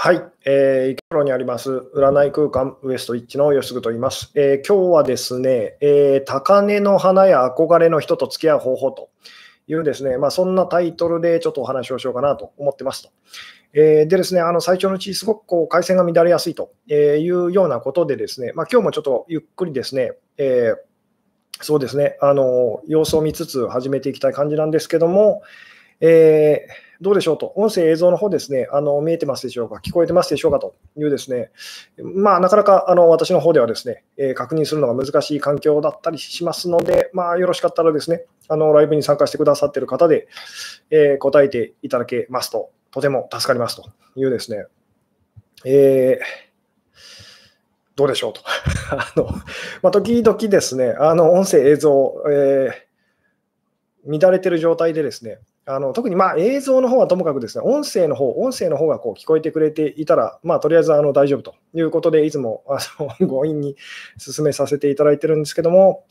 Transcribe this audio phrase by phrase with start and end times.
[0.00, 4.30] はい、えー、池袋にあります占い空間ウエストイッチの吉嗣と言います。
[4.36, 9.10] えー、今日はですね、えー、高嶺の花や憧れの人と付き合う方法と
[9.66, 13.10] いうですね、まあ、そんなタイトルでちょっとお話をしようかなと思ってますと。
[13.72, 20.76] えー、でですね、あの最長のうち、すごくこう回線が乱れやすいというようなことでですね、まあ、今日もちょっとゆっくりですね、えー、
[21.60, 25.42] そうですね、あの様子を見つつ始めていきたい感じなんですけども、
[26.00, 31.50] えーどうでしょうと、音声、映像の方ですね、あの見えてますでしょうか、聞こえてますでしょうかというですね、
[32.02, 40.26] まあ、なかなかあの私の方ではですね、えー、確認するのが難しい環境だったりしますので、まあ、よろしかったらですね、あのライブに参加してくださっている方で、
[40.90, 44.64] えー、答えていただけますと、とても助かりますというですね、
[45.64, 46.48] えー
[47.98, 48.42] どうでしょうと。
[48.94, 49.24] あの
[49.82, 63.76] まあ、時々ですね、あの音声、映像、えー、乱れてる状態でですね、あの特にまあ映像の方はともかくですね、音声の方、音声の方がこう聞こえてくれていたら、まあ、とりあえずあの大丈夫ということで、いつもあの 強引に
[64.16, 66.04] 進めさせていただいてるんですけども、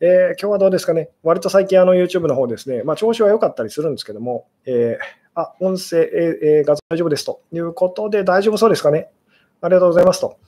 [0.00, 9.10] えー、今日はどうですかね、割と最近あの YouTube の方ですね、まあ、調子は良かったりするんですけども、えー、あ、音声、えー、画像大丈夫ですということで、大丈夫そうですかね？
[9.60, 10.38] ありがとうございますと。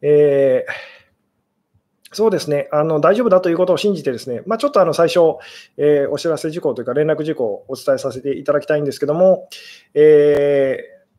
[0.00, 0.95] えー
[2.16, 2.68] そうですね。
[2.72, 5.36] あの、大丈夫だということを信じて、ですね、まあ、ちょっとあの最初、
[5.76, 9.48] えー、お知らせ事項というか、連絡事項をお伝えさせていただきたいんですけども、
[9.92, 10.78] え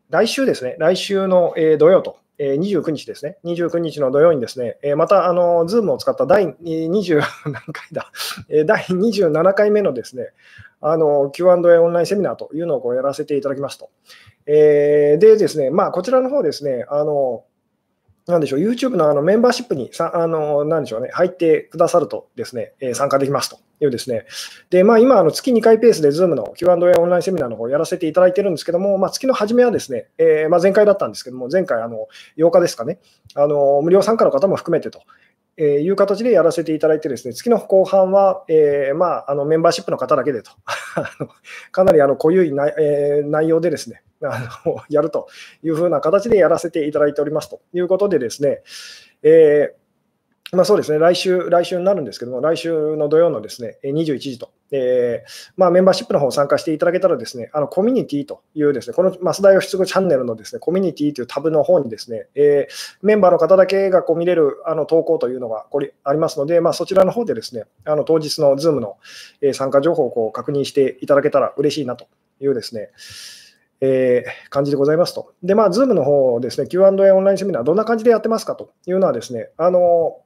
[0.09, 8.11] ー、来週ですね、来週の、えー、土曜と、えー、29日ですね、29日の土曜にですね、えー、また、あの、ズームを使った第20、 何回だ、
[8.49, 10.29] えー、第27回目のですね、
[10.81, 13.89] あの、Q&A オンラインセミナーというのをこうやらせていただきますと。
[14.47, 17.43] えー、でですね、まあ、こちらの方ですね、あの、
[18.27, 24.25] なんでしょう、YouTube のあのメンバーシップにさあのなんでしょう、ね、入ってくださるとですね、えー、参加できますというですね、
[24.69, 32.99] でまあ、今、あの月2回ペースで Zoom の Q&A オンラインセミナーの方をやらせていただいてるんですけども、まあ、月の初めはですね、えー、まあ、前回だったんですけども、前回あの8日ですかね、
[33.35, 35.01] あの無料参加の方も含めてと
[35.57, 40.51] えいう形でやらせていただいて、ですね月の後半は、えー、まあ、あのメンバーシップの方だけでと、
[41.71, 45.27] かなりあの濃ゆい内,、えー、内容でですねあの やると
[45.63, 48.61] いうふうな形でやらせていただいておりますということで、ですね、
[49.23, 49.87] えー
[50.53, 68.97] まあ、そうですね、来週、来週になるんですけども、来週の土曜のですね、21時と、えー、まあ、メンバーシップの方参加していただけたらですね、あのコミュニティというですね、この増田義嗣チャンネルのですね、コミュニティというタブの方にですね、えー、メンバーの方だけがこう見れるあの投稿というのがこれありますので、まあ、そちらの方でですね、あの当日の Zoom の
[69.53, 72.07] 参加情報をこう確認していただけたら嬉しいなと
[72.39, 72.91] いうですね、
[73.79, 75.33] えー、感じでございますと。
[75.43, 80.19] で、まあ、Zoom の方ですね、Q&A オンラインセミナー、どんな感じでやってますかというのはですね、あの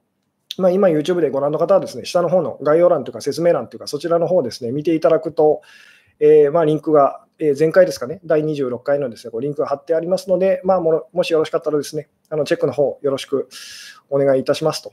[0.58, 5.62] まあ、今 YouTube でご覧の方はですね、下の方の概要欄というか説明欄というか、そちらの方ですね、見ていただくと、
[6.20, 13.48] えー、まあ、リンクが、えー、前回ですかね、第26回のですね、こうリンクが貼ってありますので、まあ、ももしよろしかったらですね、あのチェックの方よろしく
[14.10, 14.92] お願いいたしますと。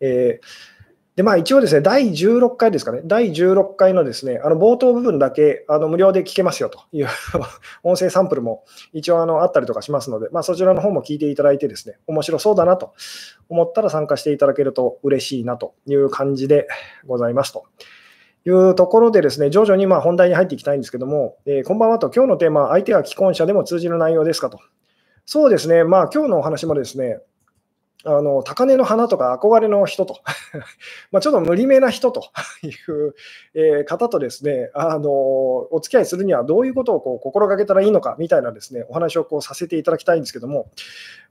[0.00, 0.75] えー
[1.16, 7.08] で、まあ一応ですね、第16回ですかね、第16回のですね、あの冒頭部分だけあの無料で聞けますよという
[7.82, 12.92] 音声サンプルも一応あのあったりとかしますので、まあ、そちらの方も聞いていただいてですね、面白そうだなと
[13.48, 16.68] 思ったら参加していただけると嬉しいなという感じで
[17.06, 17.64] ございますと。
[18.44, 24.60] いうところでですね、徐々にまあ本題に入っていきたいんですけども、えー、こんばんはと、今日のテーマ、相手は既婚者でも通じる内容ですかと。
[25.24, 27.20] そうですね、まあ今日のお話もですね、
[28.06, 30.20] あの高嶺の花とか憧れの人と。
[31.10, 32.30] まちょっと無理めな人と。
[32.62, 33.14] いう、
[33.54, 40.70] え方とですねあのお付き合いするにはどういうことをこう心がけたらいいのかみたいなですねお話をこうさせていただきたいんですけども、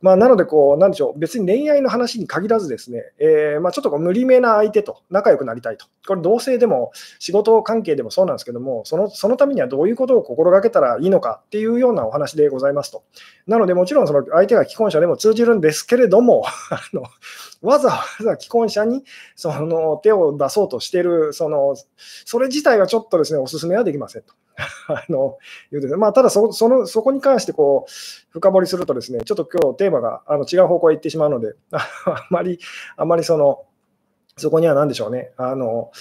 [0.02, 13.04] まあ、なのでこう、なんでしょう、別に恋愛の話に限らずですね、えー、ま、ちょっとこう無理めな相手と仲良くなりたいと、これ、同性でも仕事関係でもそうなんですけども、そのそのためにはどういうことを心がけたらいいのかっていうようなお話でございますと。
[13.48, 17.04] なので、もちろんその相手が既婚者でも通じるんですけれども、あの
[17.62, 19.04] わざ わざ既婚者に
[19.36, 21.76] その手を出そうとしてるその、
[22.26, 24.34] それ自体はちょっとですね、お勧めはできませんと。
[24.88, 25.38] あの
[25.70, 27.92] 言うてまあ、ただそその、そこに関してこう
[28.32, 31.84] 深掘りすると、ですねちょっと今日テーマがあの違う方向へ行ってしまうので、 あん
[32.30, 32.60] まり、
[32.96, 33.66] あまりその、
[34.38, 35.92] そこには何でしょうね、あの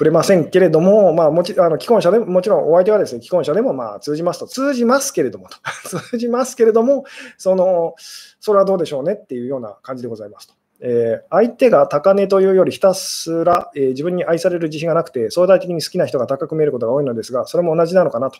[0.00, 5.58] 触れませんけれども、まあ、もちあの既婚者でも、もちろんお相手はですね既婚者でもまあ通じますと、通じますけれどもと、
[6.10, 7.04] 通じますけれども、
[7.36, 7.94] その
[8.40, 10.54] それはどうでしょうねっていうような感じでございますと。
[10.82, 18.38] えー、相手が高値というよりひたすら、えー、自分に愛される自信がなくて相対的に好きな人が高く見えることが多いのですが、それも同じなのかなと。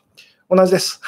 [0.49, 1.01] 同じです。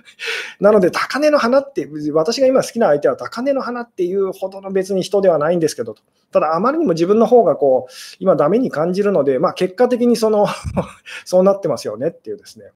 [0.60, 5.96] なので、高値の花って、私が今好きな相手は高値の花っていうほどの別に人ではないんですけど、
[6.30, 10.46] ただあまりにも自分の方がこう今ダメに感じるので、まあ、結果的にその
[11.24, 12.66] そうなってますよねっていうですね。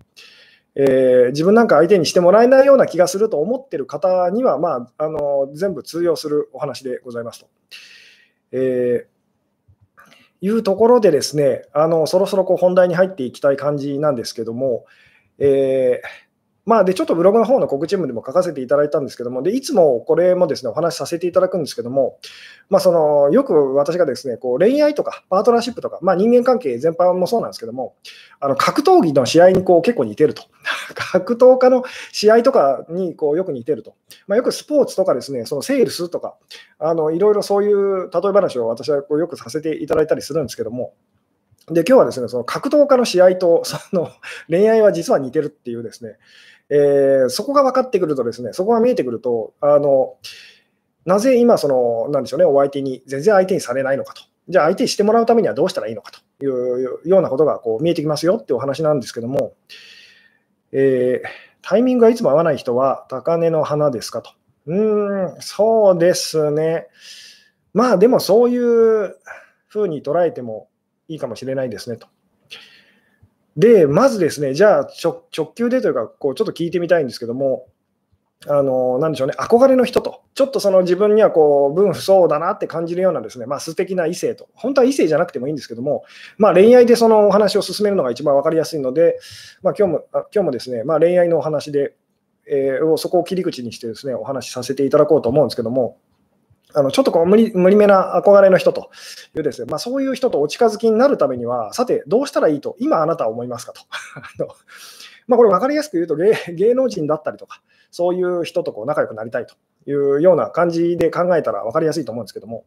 [0.75, 7.47] えー、自分なんか相手にしてもらえないような気がすると思ってる方には、まあ、あの全部通用するお話でございますと。
[8.53, 10.03] えー、
[10.41, 14.87] いうところでですね、あのそろそろこう本題に入っていきたい感じなんですけども、
[15.39, 16.28] えー
[16.69, 22.19] まあ、で、ちょっとブログの方の告知文でも書かせていただいたんですけども、で、いつもこれもですね、お話しさせていただくんですけども、
[22.69, 27.95] まあ、その、よく私がですね、こう、恋愛とか、パートナーシップとか、まあ、人間関係全般もそうなんですけども、
[28.39, 30.43] あの、格闘技の試合にこう、結構似てると。
[30.95, 33.95] 格闘家の試合とかにこう、よく似てると。
[34.27, 36.37] まあ、よくスポーツとかですね、そのセールスとか、
[36.79, 40.93] あの、いろいろそういう例え話を私はこうよくさせていただいたりするんですけども、
[41.71, 44.11] で、今日はですね、その格闘家の試合とその
[44.49, 46.17] 恋愛は実は似てるっていうですね、
[46.71, 50.17] えー、そこが分かってくるとですね、そこが見えてくると、あの
[51.05, 54.23] なぜ今、その、なんでしょうね、お相手に、全然相手にされないのかと。
[54.49, 59.55] じゃあ相手にしてもらうためにはどうしたらいいのかというようなことがこう見えてきますよってお話なんですけども、
[60.73, 61.29] えー、
[61.61, 64.31] タイミングがいつも合わない人は高根の花ですかと。
[64.67, 66.89] うーん、そうですね。
[67.75, 69.17] まあでもそういう
[69.67, 70.68] ふうに捉えても
[71.09, 72.07] いいかもしれないですねと。
[73.57, 75.25] で、まずですね、じゃあ直
[75.55, 77.67] 球でというか、こうちょっと聞いてみたいんですけども、
[78.47, 86.05] あのなんでしょうね、憧れの人と、ちょっとその自分にはこう分不相だなって感じるようなですね、まあ、素敵な異性と、本当は異性じゃなくてもいいんですけども、
[86.37, 89.19] まあ、恋愛でそのお話を進めるのが一番分かりやすいので、
[89.63, 91.97] まあ、今日も今日もですね、まあ、恋愛のお話で、
[92.47, 95.99] えー、そこを切り口にしてですね、お話しさせていただこうと思うんですけども、
[96.75, 98.91] あのちょっとこう無理無理めな憧れの人と
[99.37, 103.83] いうですね、まあ、そういう人とお近づきになるためには、さて、どうしたらいいと、今あなたは思いますかと。
[105.27, 109.55] まあこれ分かりやすく言うと芸、芸能人だったりとか、そういう人とこう仲良くなりたいと
[109.91, 112.65] いうような感じで考えたら分かりやすいと思うんですけども、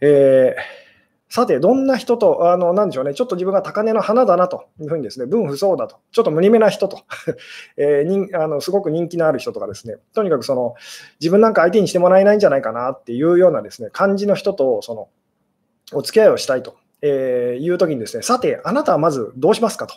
[0.00, 0.85] えー
[1.28, 7.00] さて、どんな人と、あの、なんでしょうね、ちょっと自分が高嶺の花だなというふうにですね、分不相だと、ちょっと無理めな人と、
[7.76, 10.74] えー、にあのすごく人気のある人とかですね、とにかくその、
[11.20, 15.08] 自分なんか相手にしてもらえないんじゃないかなっていうようなですね、感じの人と、その、
[15.92, 16.74] お付き合いをしたいと。
[17.02, 19.94] えー、いうときにですね、さて、あなたはまずどうしますかと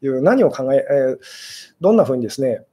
[0.00, 1.18] いう、何を考え、えー、
[1.80, 2.64] どんなふうにですね、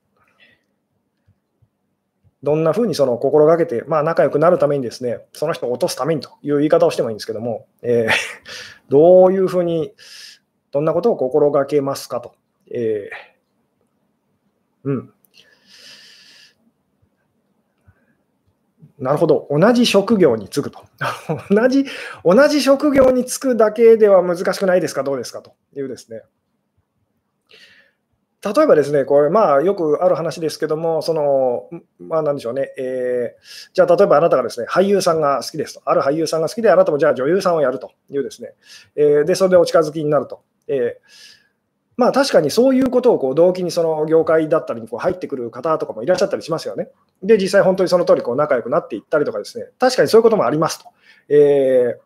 [2.46, 8.10] どんなふうにその心がけて、まあ、仲良くなるためにですね、その人を落とすためにという言い方をしてもいいんですけども、えー、
[8.88, 9.94] どういうふうに、
[10.72, 12.36] どんなことを心がけますかと。
[12.70, 15.14] えー、うん。
[19.00, 20.84] なるほど、同じ職業に就くと。
[21.50, 21.86] 同じ、
[22.24, 25.42] 同じ職業に就くだけでは難しくないですか、どうですか？
[25.42, 26.22] というですね。
[28.46, 31.68] 例えばですね、これ、まあ、よくある話ですけども、その、
[32.00, 38.54] まあ、なんでしょうね、えー、じゃあ、例えばあなたがですね、俳優さんが好きですと、ある俳優さんが好きで、あなたもじゃあ女優さんをやるというですね、
[38.96, 40.42] えー、で、それでお近づきになると。
[40.68, 41.36] えー
[41.98, 46.90] まあ確かにそういうことをこう動機にその業界だったりにこう入ってくる方とかもいらっしゃったりしますよね。
[47.24, 50.90] で、実際本当にその通りこり仲良くなっていったりとかですね、確かにそういうこともありますと。
[51.30, 52.00] えー、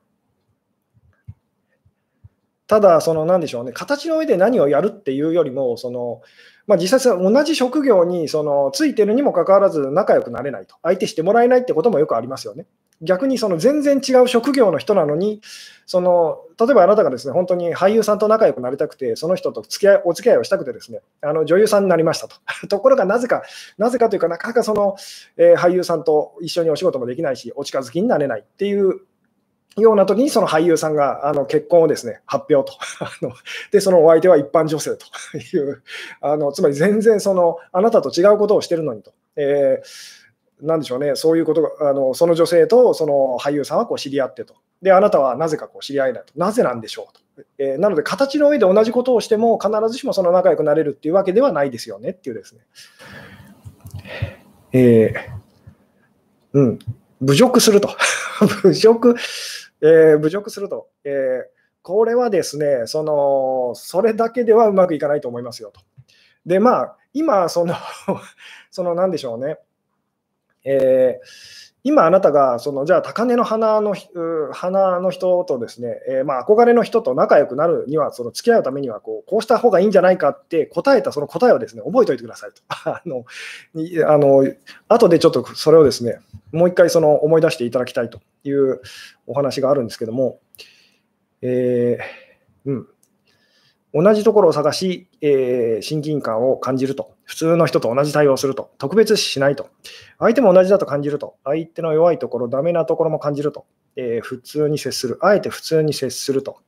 [2.69, 6.21] ただ、そのなんでしょうね、形の上で何をやるっていうよりも、その
[6.68, 12.68] まあ、実際、同じ職業にそのついてるにもかかわらず仲良くなれないと、相手してもらえないってこともよくありますよね。
[13.01, 15.42] 逆にその全然違う職業の人なのに、
[15.88, 22.35] その例えばあなたがですね本当に俳優さんと仲良くなりたくて、その人と付き合いお付き合いをしたくて、ですねあの女優さんになりましたと。
[22.69, 23.42] ところがなぜか、
[23.80, 24.95] なぜかというか、なかなかその、
[25.38, 28.99] えー、俳優さんと一緒にお仕事もできないし、お近づきになれないっていう
[29.78, 32.78] ような時にその俳優さんがあの結婚をですね発表と
[33.71, 35.06] で、そのお相手は一般女性と
[35.38, 35.83] いう
[36.21, 39.14] あの、つまり全然そのあなたと違うことをしてるのにと。
[39.35, 40.19] えー
[40.61, 44.56] なんでしょうね、そういうことが、あのその女性とその俳優さんはこう知り合ってと。
[44.81, 46.33] で、あなたはなぜかこう知り合えないと。
[46.38, 47.45] なぜなんでしょうと。
[47.57, 52.61] えー、なので、形の上で同じことをしても、必ずしもその仲良くなれるっていうわけではないですよねっていうですね。
[54.73, 56.80] えー、うん、
[57.21, 57.90] 侮辱すると。
[58.64, 59.16] 侮辱、
[59.81, 61.44] えー、侮辱すると、えー、
[61.81, 65.81] これはですねその、それだけではうまくいかないと思いますよと。
[66.45, 67.76] で、まあ、今、その、
[68.71, 69.59] その、なんでしょうね、
[70.64, 73.95] えー今あなたがそのじゃあ高嶺の花の
[74.52, 82.62] 花の人とですね、えー、まあ憧れの人と仲良くなるにはその付き合うためにはこうこうした方がいいんじゃないかって答えたその答えをですね覚えておいてくださいと。
[82.90, 83.26] あの
[84.07, 84.54] あの
[84.90, 86.19] 後でちょっとそれをですね
[86.52, 88.81] もう一回その思い出していただきたいという
[89.26, 90.40] お話があるんですけども、
[91.42, 92.88] えー、うん。
[93.94, 97.16] 同じところを探し、えー、親近感を感じると。
[97.24, 98.72] 普通の人と同じ対応をすると。
[98.78, 99.69] 特別視しないと。
[100.19, 101.36] 相手も同じだと感じると。
[101.44, 103.66] 相手の弱いところ、ダメなところも感じると。
[103.96, 105.18] えー、普通に接する。
[105.22, 106.60] あえて普通に接すると。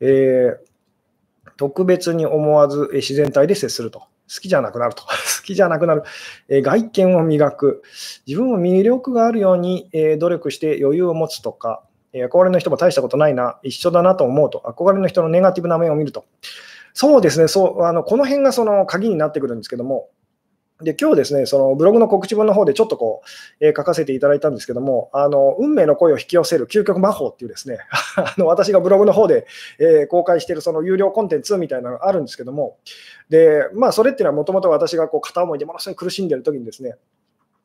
[0.00, 4.00] えー、特別に思わず自然体で接すると。
[4.00, 5.02] 好きじゃなくなると。
[5.04, 5.08] 好
[5.44, 6.02] きじゃなくなる。
[6.48, 7.82] え外見を磨く。
[8.26, 11.82] 自分も魅力があるように、え努力して余裕を持つとか、
[12.14, 16.24] 憧れの人も大したことないな、一緒だなと思うと、憧れの人のネガティブな面を見ると。
[16.94, 20.10] そうですね、そうあのこの辺がその鍵になってくるんですけども、
[20.82, 23.22] で今日ですね、そのブログの告知文の方でちょっとこ
[23.60, 27.78] う、えー、書かせていただいたんですけども、あの運命の声を引き寄せる究極魔法っていうですね、
[28.16, 29.46] あの私がブログの方で、
[29.78, 32.78] えー、公開しているその有料コンテンツみたいなのがあるんですけども、
[33.30, 36.96] でまあ、それっていうのはもともと私がこう片思いでものすごい苦しんでいる時にですね、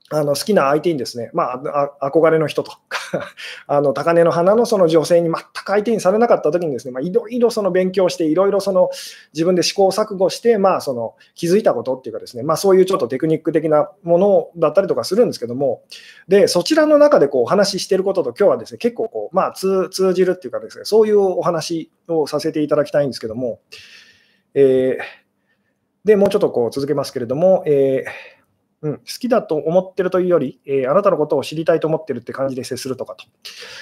[0.10, 1.62] あの好きな相手にですね、ま
[2.02, 3.26] あ、憧れの人とか
[3.68, 8.90] あの高嶺の花のその女性に全く相手にされなかったときにですね、まいろいろその勉強して、いろいろその
[9.34, 15.82] 自分で試行錯誤して、まあ、その気づいたことっていうかですね、まあ、そういうちょっとテクニック的なものだったりとかするんですけども、
[16.30, 23.60] でそちらの中でこうお話ししてることと、今日はですね結構こう、まあ、通じるっていうかですね、そういうお話をさせていただきたいんですけども、
[24.54, 28.37] えー、でもうちょっとこう続けますけれども、えー
[28.84, 33.26] うん、好きだと思ってるというより、えー、あなたのことを知りたいと思ってるって感じで接するとかと。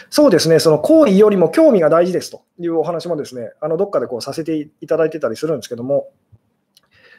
[0.09, 6.09] そうですね、その好意よりも興味が大事ですというお話もですね、あのどっかでこうさせていただいてたりするんですけども、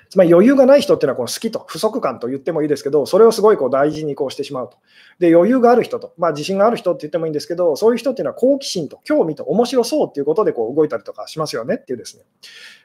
[0.09, 4.79] つまり余裕がない人っていうのはこう好きと不足感と言ってもいいですけど、それをすごいこう大事にこうしてしまうと。
[5.19, 12.25] で、余裕がある人と、まあ、自信がある人って言ってもいいんですけど、そういう人っていうのは好奇心と興味と面白そうっていうことでこう動いたりとかしますよねっていうですね。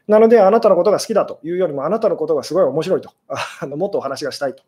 [0.08, 4.63] なので、あなたのことが好きだというよりも、あなたのことがすごい面白いと、あ のもっとお話がしたいと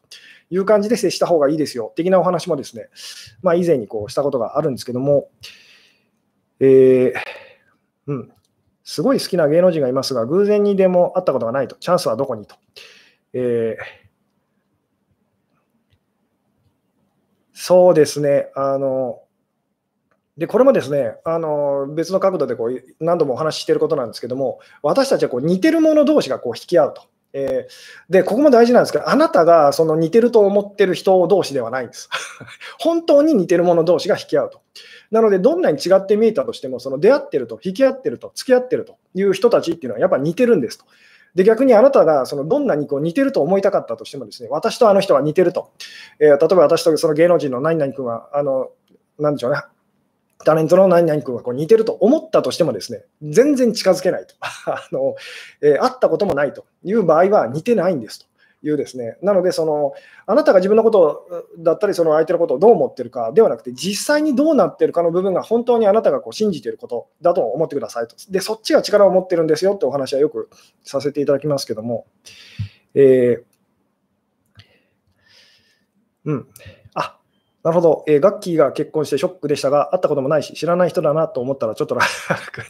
[0.49, 2.89] いう感じで接した方がいいですよ、的なお話もですね、
[3.41, 5.29] まあ、以前にこうしたことがあるんですけども、
[6.59, 7.19] えー、
[8.07, 8.31] うん、
[8.83, 12.55] すごい好きな芸能人がいますが、偶然にでも会ったことがないと、チャンスはどこにと。
[13.33, 13.83] えー、
[17.53, 19.21] そうですね、あの、
[20.37, 27.03] で、これもですね、あの別の角度でこう何度もお話ししていることなんですけども、私たちはこう似てる者同士がこう引き合うと。
[27.33, 32.09] えー、で、ここも大事なんですけど、あなたがその似てると思ってる人同士ではないんです。
[32.79, 34.61] 本当に似てる者同士が引き合うと。
[35.09, 40.85] なので、どんなに違って見えたとしても、その出会ってると、引き合ってると、付き合ってるという人たちっていうのはやっぱ似てるんですと。
[41.35, 45.71] で逆にあなたがそのどんなにこう似てると思いたかったとしても、ですね私とあの人は似てると、
[46.19, 48.69] えー、例えば私とその芸能人の何々君は、あの
[49.17, 49.57] なんでしょうね、
[50.43, 54.35] タレントの何々君がこう似てると思ったとしてもですね、全然近づけないと。
[54.41, 55.15] あの、
[55.61, 58.25] えー、会ったこともないという場合は似てないんですと。
[58.65, 59.93] いうですね、なのでその、
[60.25, 61.27] あなたが自分のこと
[61.59, 68.15] だったり、その相手のことをどう思ってるかではなくて、実際にどうなってるかの部分が本当にあなたがこう信じていることだと思ってくださいと。
[68.29, 70.49] で、そっちが力を持ってるんですよってお話はよく
[70.81, 72.05] させていただきますけども、
[72.95, 73.43] えー、
[76.25, 76.47] うん。
[77.63, 82.05] なるほど、えー、ガッキーが結婚してショックでしたが、会ったこともないし、知らない人だなと思ったら、ちょっと楽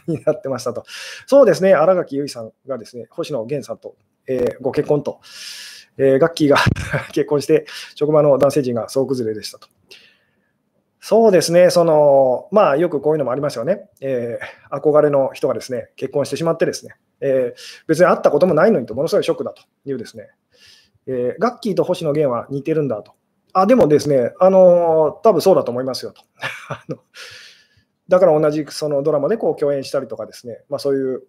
[0.06, 0.84] になってましたと。
[1.26, 3.96] そうですね、新垣結衣さんがですね、星野源さんと、
[4.28, 5.20] えー、ご結婚と、
[5.98, 6.58] えー、ガッキーが
[7.12, 9.66] 結婚して、職場の男性陣が総崩れでしたと。
[11.06, 20.30] そうですね、そのまあ、よくこういうのもありますよね、えー、憧れの人がですね結婚してしまってですね、えー、別に会ったこともないのにとものすごいショックだというですね、
[21.06, 23.12] えー、ガッキーと星野源は似てるんだと。
[23.54, 26.22] あ、でもですね、あの多分そうだと思いますよと。
[28.08, 31.22] だから同じそのドラマでこう共演したりとかですね、まあ、そういう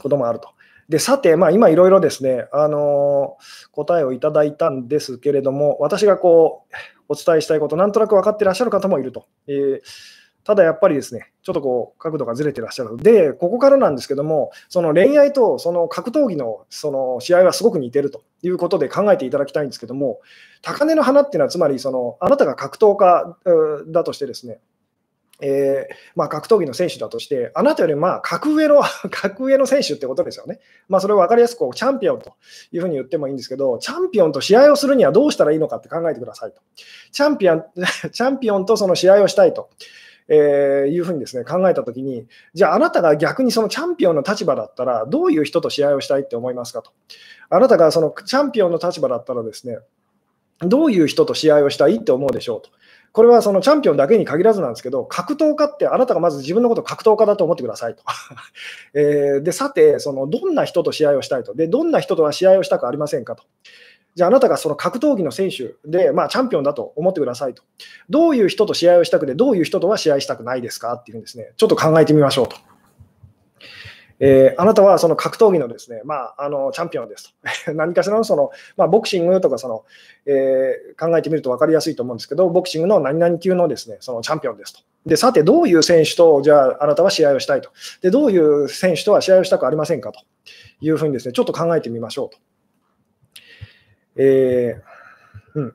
[0.00, 0.48] こともあると。
[0.88, 3.36] でさて、まあ、今いろいろですね、あの
[3.72, 6.64] 答えをいただいたんですけれども、私がこ
[7.08, 9.26] うお伝えしたいこと、なんとなく分かってらっしゃる方もいると。
[9.46, 12.96] えーただやっぱりですね、ちょっとこう角度がずれてらっしゃる。
[12.98, 20.20] で、ここからなんですけども、その恋愛とその格闘技のその試合はすごく似てるということで考えていただきたいんですけども、
[20.62, 23.36] 高嶺の花っていうのは、つまりそのあなたが格闘家
[23.88, 24.60] だとしてですね、
[25.40, 30.60] えー、まあ、格闘技の選手だとして、あなたよりまあ格上の 格上の選手ってことですよね。
[30.88, 32.34] まあ、それを分かりやすくチャンピオンと
[32.70, 36.60] いうふうに言ってもいいんですけど、チャンピオンと試合をするにはどうしたらいいのかって考えてくださいと。
[37.10, 37.64] チャンピオン
[38.12, 39.70] チャンピオンとその試合をしたいと。
[40.28, 46.90] えー、いうふうにですね考えたときに、じゃああなたが逆にそのチャンピオンの立場だったら、どういう人と試合をしたいって思いますかと。
[47.50, 49.78] あなたがそのチャンピオンの立場だったらですね、
[50.60, 52.70] どういう人と試合をしたいって思うでしょうと。
[53.12, 58.02] これはそのチャンピオンだけに限らずなんですけど、格闘家ってあなたがまず自分のことを格闘家だと思ってくださいと。
[58.92, 61.54] えー、で、さて、そのどんな人と試合をしたいと。
[61.54, 63.44] で、どんな人とは試合をしたくありませんかと。
[64.14, 67.62] じゃああなたがその格闘技の選手で、まあ、チャンピオンだと思ってくださいと。
[68.08, 72.56] どういう人と試合をしたくて、どういう人とは試合したくないですかっていうんですね、ちょっと考えてみましょうと。
[74.20, 77.72] えー、あなたはその格闘技のですね、まあ、あのチャンピオンですと。
[77.74, 79.84] 何かしらのその、まあ、ボクシングとかその、
[80.26, 84.80] えー、考えてみると分かりやすいと思うんですけど、ボクシングの何々級のですねそのチャンピオンですと。
[85.06, 87.70] で、さて、どういう選手と、じゃあ、あなたは試合をしたいと。
[88.00, 90.20] で、どういう選手とは試合をしたくありませんかと
[90.80, 92.38] いうふうにですね、ちょっと考えてみましょうと。
[94.16, 95.74] えー、うん。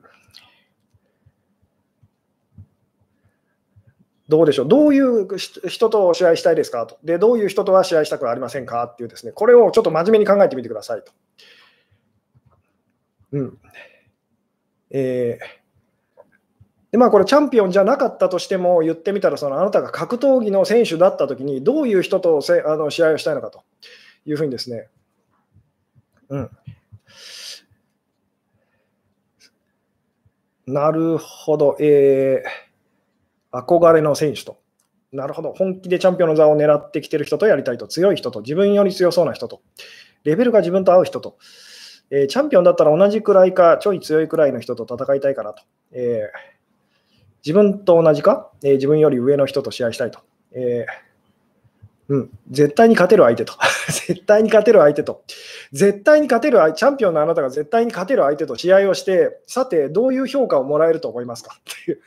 [4.28, 6.86] どうでしょう、どういう人と試合したいですか？
[6.86, 8.84] とで、どういう人とは試合したくありませんか？
[8.84, 11.12] っていうですね、これをちょっと真面目に考えてみてくださいと。
[13.32, 13.58] うん。
[14.90, 23.62] えー、でまあ、これ、チャンピオンじゃなかったとしても、言ってみたら、そのあなたが格闘技の選手だったときに、どういう人とせあの試合をしたいのかと
[24.26, 24.88] いうふうにですね、
[26.28, 26.50] うん。
[30.66, 31.76] なるほど。
[31.80, 32.70] えー
[33.52, 34.58] 憧れの選手と。
[35.12, 35.52] なるほど。
[35.52, 37.88] 本気でチャンピオンの座を狙ってきてる人とやりたいと。
[37.88, 38.42] 強い人と。
[38.42, 39.60] 自分より強そうな人と。
[40.22, 41.36] レベルが自分と合う人と。
[42.10, 45.62] えー、チャンピオンだったら同じくらいか、ちょい強いくらいの人と戦いたいかなと。
[45.92, 46.38] えー、
[47.44, 50.20] 自分と同じか、えー、自分より上の人と試合したいと。
[50.52, 50.86] え
[52.10, 53.54] うん、 絶対に勝てる相手と。
[53.86, 55.22] 絶対に勝てる相手と。
[55.72, 61.56] 絶対に勝てるチャンピオンのあなたが絶対に勝てる相手と試合をして、さて、どういう評価をもらえると思いますか？
[61.58, 62.00] っていう。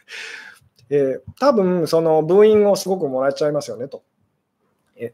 [0.89, 4.03] えー、多分そのブーイングをすごくもらっちゃいますよねと。
[4.97, 5.13] え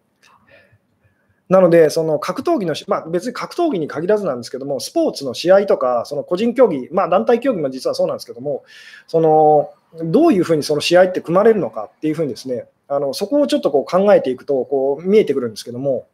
[1.48, 8.63] なので、その格闘技の、まあ、別に格闘技に限らずなんですけども、スポーツの試合とか、その個人競技、まあ、団体競技も実はそうなんですけども、
[9.08, 9.72] その
[10.03, 16.08] どういうふうにその試合って組まれるのかっていうふうにですね、あのそこをちょっとこう考えていくとこう見えてくるんですけども、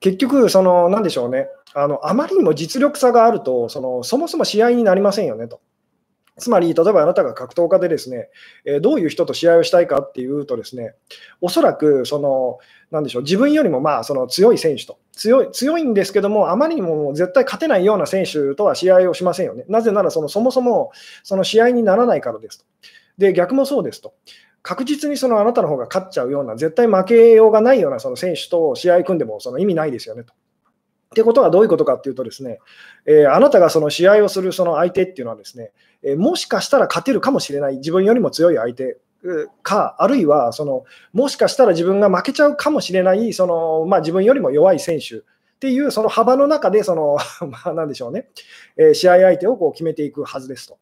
[0.00, 5.60] 結局、そのなんでしょうねあの、あまりにも実力差があるとその、そもそも試合になりませんよねと。
[6.36, 8.28] つまり、例えばあなたが格闘家でですね、
[8.64, 10.94] えどういう人と試合をしたいかっていうとですね、
[11.40, 12.58] おそらく、その、
[12.90, 19.64] なんでしょう、自分よりもまあ、その強い選手と、強い、強いんですけども、あまりにも絶対勝てないような選手とは試合をしませんよね。
[19.68, 20.90] なぜなら、その、そもそも、
[21.22, 22.64] その試合にならないからですと。
[23.18, 24.14] で、逆もそうですと。
[24.62, 30.32] 確実にそのあなたの方が勝っちゃうような、絶対負けようがないようなその選手と試合組んでもその意味ないですよねと。
[30.32, 30.36] っ
[31.14, 32.58] てことはどういうことかっていうとですね、
[33.06, 35.70] えー、あなたがその試合をするその相手っていうのはですね、
[36.02, 38.98] えー、もしかしたら勝てるかもしれない、自分よりも強い相手
[39.62, 45.20] か、あるいはそのもしかしたら自分が負けちゃうかもしれない、そのまあ、自分よりも弱い選手っ
[45.60, 47.16] ていうその幅の中でその、
[47.64, 48.28] まあ、でしょうね、
[48.76, 50.78] えー、試合相手をこう決めていくはずですと。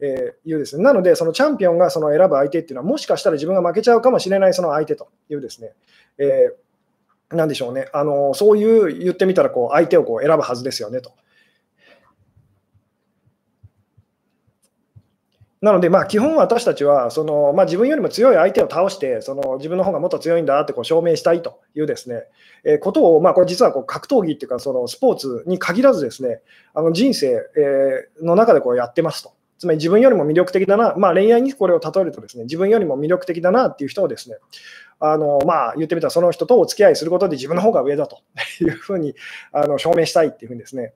[0.00, 5.72] えー、いうですね、なので、そのチャンピオンがその選ぶ相手っていうのは、もしかしたら自分が負けちゃうかもしれないその相手というですね、
[6.18, 6.70] えー
[7.36, 11.12] なんでしょうね、あのそういう言ってみたらこう相手をこう選ぶはずですよねと。
[15.60, 22.22] なので、まあ、基本私たちはその、まあ、自分よりも強い相手を倒してその自分の方がもっと強いんだってこう証明したいというですね、
[22.64, 26.40] えー、ことを、まあ、これ実はこう格闘技っていうかそのスポーツに限らずですね
[26.72, 29.32] あの人生、えー、の中でこうやってますと。
[29.60, 34.36] つまり自分よりも魅力的だな、まあ、恋愛にこれを例えるとですね自分よりも魅力的だなっていう人をですね
[35.02, 38.20] あのまあ、言ってみたらその人とお付き合いすることで自分の方が上だと
[38.60, 39.14] いうふうに
[39.52, 40.92] あの証明したいっていうふうにですね、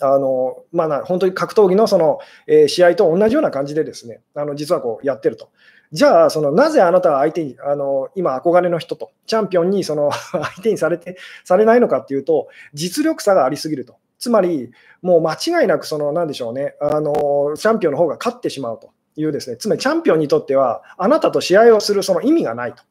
[0.00, 5.50] あのまあ、本当に格闘技のその、えー、試合と同じような感じでですね、あの実はこうやってると。
[5.92, 13.96] じゃあ、そのなぜあなたは相手に、あの今、憧れの人と、チャンピオンにその 相手にされてされないのかっていうと、実力差がありすぎると。
[14.20, 14.70] つまり、
[15.02, 18.90] もう間違いなく、その、なんでしょうね、あのチャンピオンの方が勝ってしまうと。
[19.16, 22.82] いうですね、つまりチャンピオンにとっては、あなたと試合をするその意味がないと、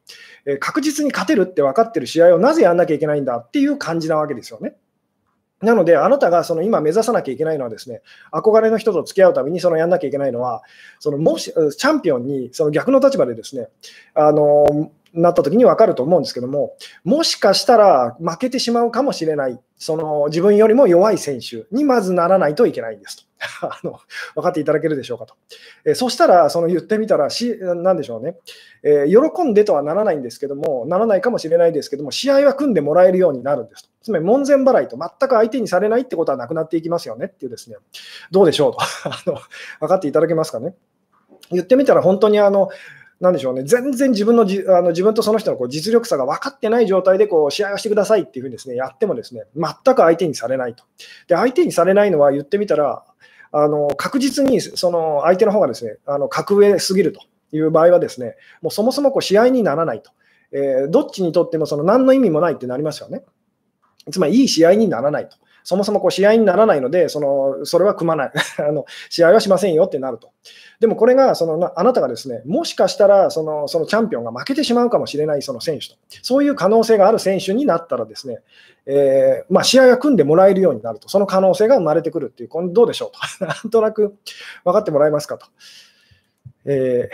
[0.46, 4.76] えー、確実に勝てるって分かってる試合をなぜやんなきゃいけないんだっていう感じなわけですよね。
[5.62, 10.62] なので、あなたがその今目指さなきゃいけないのはですね、憧れの人と付き合うためにそのやんなきゃいけないのは、
[11.00, 13.68] そのもしチャンピオンにその逆の立場でですね、
[14.14, 23.30] あのなった時に分かると思うんですけども、もしかしたら負けてしまうかもしれない、その自分よりも弱い選手にまずならないといけないんですと。
[23.62, 24.00] あの
[24.36, 25.36] 分かっていただけるでしょうかと。
[25.86, 28.36] えそしたら、その言ってみたらし、なんでしょうね、
[28.84, 33.90] えー、喜んでとはならないんですけども、ならないかもしれないですけども、試合は組んでもらえるようになるんですと。
[34.02, 37.78] つまり、門前払いと全く相手にされないってことはなくなっていきますよねっていうですね、
[38.32, 39.40] どうでしょうと あの
[39.80, 40.76] 分かっていただけますかね。
[41.52, 42.70] 言ってみたら、本当にあの、
[43.20, 50.86] なんでしょうね、全然自分のじあの自分とその人のこう実力差が分かってない状態でこう試合をしてくださいっていうふうにです、ね、やってもですね全く相手にされないと。
[51.28, 53.04] で相手にされないのは言ってみたら、
[53.52, 60.12] あの確実にその相手の方がですねあの格上すぎるという場合はですねもうそもそもこう試合にならないと、
[60.54, 63.24] えー、どっちにとってもその何の意味もないってなりますよね。
[64.12, 65.36] つまりいい試合にならないと。
[65.64, 70.32] そもそもこう試合にならないので、そのそれは組まない あの、試合はしませんよってなると。
[70.80, 78.40] でもこれがそのあなたがですね、もしかしたらそのそのチャンピオンが負けてしまうかもしれないその選手と、そういう可能性がある選手になったらですね、
[78.86, 84.16] えー、まあ、試合が組んでもらえるようになると、その可能性が生まれてくるっていう、これどうでしょうと、 なんとなく
[84.64, 85.46] 分かってもらえますかと。
[86.66, 87.10] え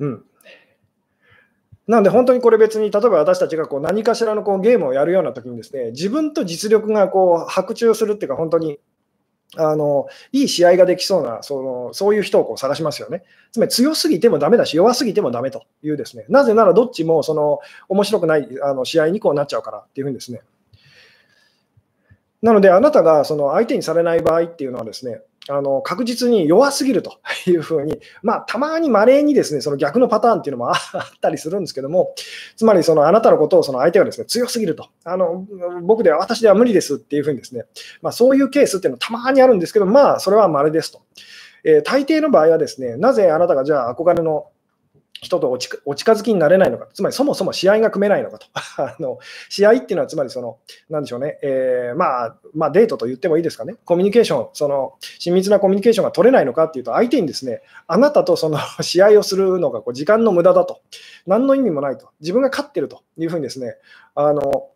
[0.00, 0.24] ー、うん。
[1.86, 8.80] なので本当にこれ別に、例えば私たちがこう何かしらのこうゲームをやるような時にですね、自分と実力がこう白昼するっていうか、本当に
[9.56, 13.22] あのいい試合ができそうな、そのそういう人をこう探しますよね。
[13.52, 20.40] つまり強すぎてもダメだし、弱すぎてもダメというですね、なぜならどっちもその面白くないあの試合にこうなっちゃうからっていうふうにですね。
[22.42, 30.76] なので、あなたがその相手にされない場合っていうのはですね、あの確実に弱すぎると いうふうに、まあ、たまに稀にですねその逆のパターンっていうのもあっ
[31.20, 32.14] たりするんですけども、
[32.56, 35.46] つまりそのあなたのことをその相手がですね強すぎるとあの、
[35.82, 37.64] 僕では私では無理ですっていうふうにですね、
[38.02, 41.00] まあ、そういうケースっていうのはたまにあるんですけど、まあ、それは稀ですと。
[41.64, 44.46] えー、大抵の場合はですね、なぜあなたがじゃあ憧れの
[45.26, 48.46] 人とお近づきになれないのか、つまりそもそも試合が組めないのかと。
[48.78, 50.58] あの試合っていうのは、つまりその、
[50.88, 60.80] なんでしょうね、えー、まあ、まあ、デートと言ってもいいですかね、コミュニケーション、その親密なコミュニケーションが取れないのかっていうと、相手にですね、あなたとその 試合をするのがこう時間の無駄だと、
[61.26, 63.76] 何の意味もないと、自分が勝ってるというふうにですね、
[64.14, 64.70] あの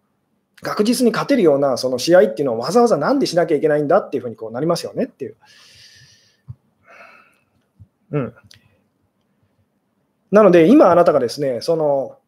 [0.62, 5.36] 確実に勝てるようなその試合っていうのをわざわざなんでしなきゃいけないんだっていうふうにこうなりますよねっていう。
[8.12, 8.34] うん、
[10.30, 12.18] なので、今あなたがですね、その、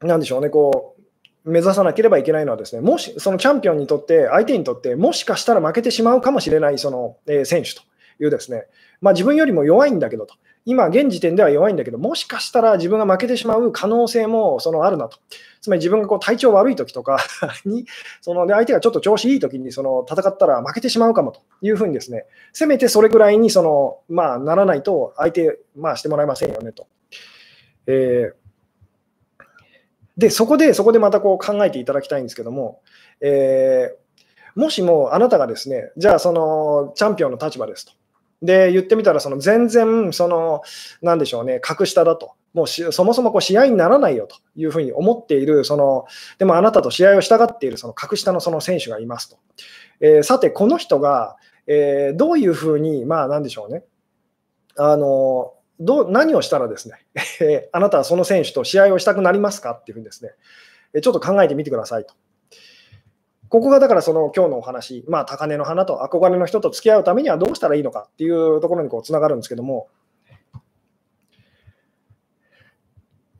[0.00, 0.96] なんでしょうね、こ
[1.44, 7.82] う、目指さなければいけないのはですね、もし、そのチャンピオンにとって、相手にとって、もしかしたら負けてしまうかもしれない、その、えー、選手と
[8.20, 8.66] いうですね、
[9.00, 10.34] まあ、自分よりも弱いんだけどと。
[10.66, 15.18] 今、現時点では弱いんだけど、もしかしたら自分が負けてしまう可能性もそのあるなと。
[15.62, 17.18] つまり自分がこう体調悪い時とか
[17.64, 17.86] に、
[18.20, 26.86] そので相手がちょっと調子いい時にその戦ったら負けてしまうかもというふうにですね、せめてそれぐらいにその、まあ、ならないと相手、まあ、してもらえませんよねと。
[27.90, 29.40] えー、
[30.16, 32.82] で、そこで、そこでまたこう考えていただきたいんですけども、
[33.20, 37.92] えー、もしもあなたがですね、じゃあそのチャンピオンの立場ですと。
[38.42, 40.62] で、言ってみたら、その全然、その、
[41.02, 42.32] なんでしょうね、格下だと。
[42.54, 46.06] もうそもそもこう試合にならないよというふうに思っている、その、
[46.38, 49.38] でもあなたと試合をしたがっているその格下のその選手がいますと。
[50.00, 53.84] えー、さて、この人が、えー、どういうふうに、まあ、なんでしょうね、
[54.76, 56.94] あの、どう何をしたらですね、
[57.40, 60.32] えあなたはその選手と試合をしたくなりますかっていうふうにですね、
[60.92, 62.14] えちょっと考えてみてくださいと。
[63.48, 69.88] ここがだからその今日のお話、まあ、高嶺の花と憧れの人と付き合うためにはどうしたらいいのかっていうところにこうつながるんですけども、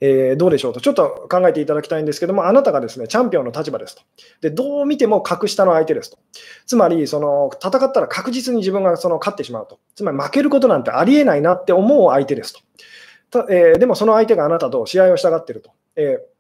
[0.01, 4.03] えー、どうでしょうと、ちょっと考えていただきたいんですけども、あなたがですね、チャンピオンの立場ですと。
[4.41, 6.19] で、どう見ても格下の相手ですと。
[6.67, 9.79] つまり、その、戦ったら確実に自分がその勝ってしまうと。
[9.95, 12.61] つまり、負けることなんてありえないなって思う相手ですと。
[13.31, 15.71] たえー、でも、その相手があなたと試合をしたがってると。
[15.97, 16.31] えー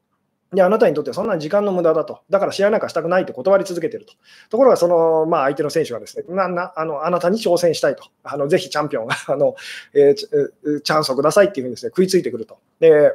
[0.52, 2.22] で、あなたにとってそんな時間の無駄だと。
[2.28, 4.14] だから試合なんかしたくないって断り続けてると。
[4.48, 8.02] ところが、その、まあ、相手の選手がですね、ななあのあなたに挑戦したいと。
[8.24, 9.54] あのぜひチャンピオンがあの、
[9.94, 12.58] えー、チャンスをくださいっていうふうにですね、食いついてくると。
[12.80, 13.12] で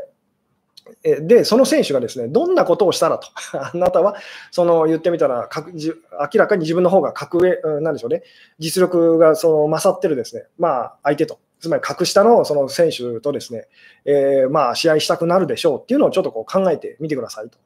[1.04, 4.16] で、その選手がですね、どんなことをしたらと、 あなたは、
[4.52, 8.24] その言ってみたら、明らかに自分の方が格上、なんでしょうね、
[8.60, 13.68] 実力がその勝ってるですね、まあ、相手と、つまり格下のその選手とですね、
[14.06, 17.58] えー、まあ、試合したくなるでしょうっていうのをちょっとこう考えてみてくださいと。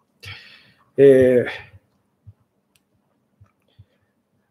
[0.98, 1.70] えー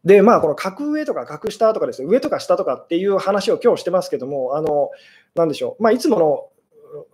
[0.04, 4.90] で、まあ、この格上とか格下とかですね、上とか下とかっていう話を今日してますけども、あの、
[5.34, 6.48] なんでしょう、まあ、いつもの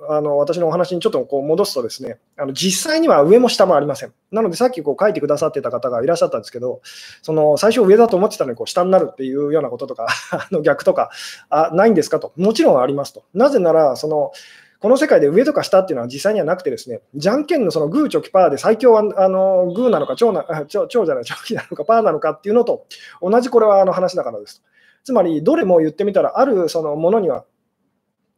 [0.08, 4.12] あの私のお話にちょっとこう戻すとですね、あの実際には上も下もありません。
[4.30, 6.80] なので、さっきこう書いてくださってた方がいらっしゃったんですけど、
[7.22, 11.10] その最初上だと思ってたのにこう下になるっていうようなこととか、 あの逆とか
[11.50, 13.24] あないんですかと、もちろんありますと。
[13.34, 14.32] なぜなら、その
[14.80, 22.84] この世界で上とか下っていうのは実際にはなくてですね、じゃんけんのそのグーチョキパーで最強はあのグーなのか、超な 超じゃない、チョキなのか、パーなのかっていうのと
[23.22, 24.62] 同じこれはあの話だからです。
[25.04, 27.44] つまり、どれも言ってみたら、あるそのものには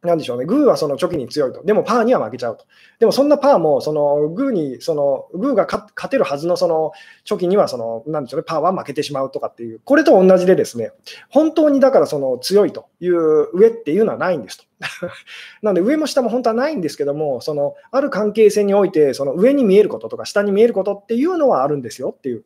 [0.03, 1.63] なんでしょうね、グーはそのチョキに強いと。
[1.63, 2.65] でもパーには負けちゃうと。
[2.99, 6.91] でもそんなパーも、そのグーに、そのグーが勝てるはずのその
[7.25, 10.91] チョキには、その、なんでしょうね、パーは負けてしまうとかっていう、これと同じでですね、
[11.29, 14.65] 本当にだからその強いという上っていうのはないんですと。
[15.63, 22.43] なので上も下も本当はないんですけども、そのある関係性において、その上に見えることとか下に見えることっていうのはあるんですよっていう。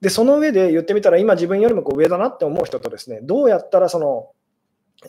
[0.00, 4.28] で、その上で言ってみたら、今自分よりもこう上だなって思う人とですね、どうやったらその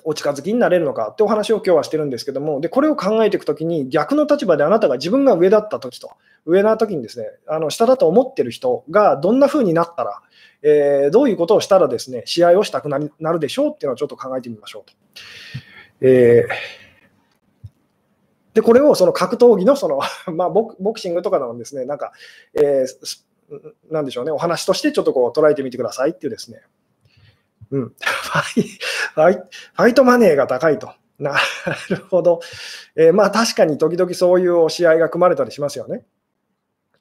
[0.04, 6.12] お近づきになれるのかってお話を今日はしてるんですけども、でこれを考えていくときに、逆の立場であなたが自分が上だったときと、
[6.46, 10.22] 上なときにですね、あの下だと思ってる人がどんな風になったら、
[10.62, 14.94] えー、どういうことをしたらですね、試合をしたくなるでしょうっていうのをちょっと考えてみましょうと。
[16.02, 16.86] えー
[18.56, 20.00] で、これをその格闘技のその、
[20.34, 22.14] まあボ、ボクシングとかのですね、なんか、
[22.54, 23.26] えー、
[23.92, 26.62] なんでしょうね、お話としてちょっとこう捉えてみてくださいっていうですね、
[27.72, 30.94] うん、ファイファイトマネーが高いと。
[31.18, 31.36] な
[31.90, 32.42] るほど。
[32.96, 36.06] えー、まあ確かに時々そういう試合いが組まれたりしますよね。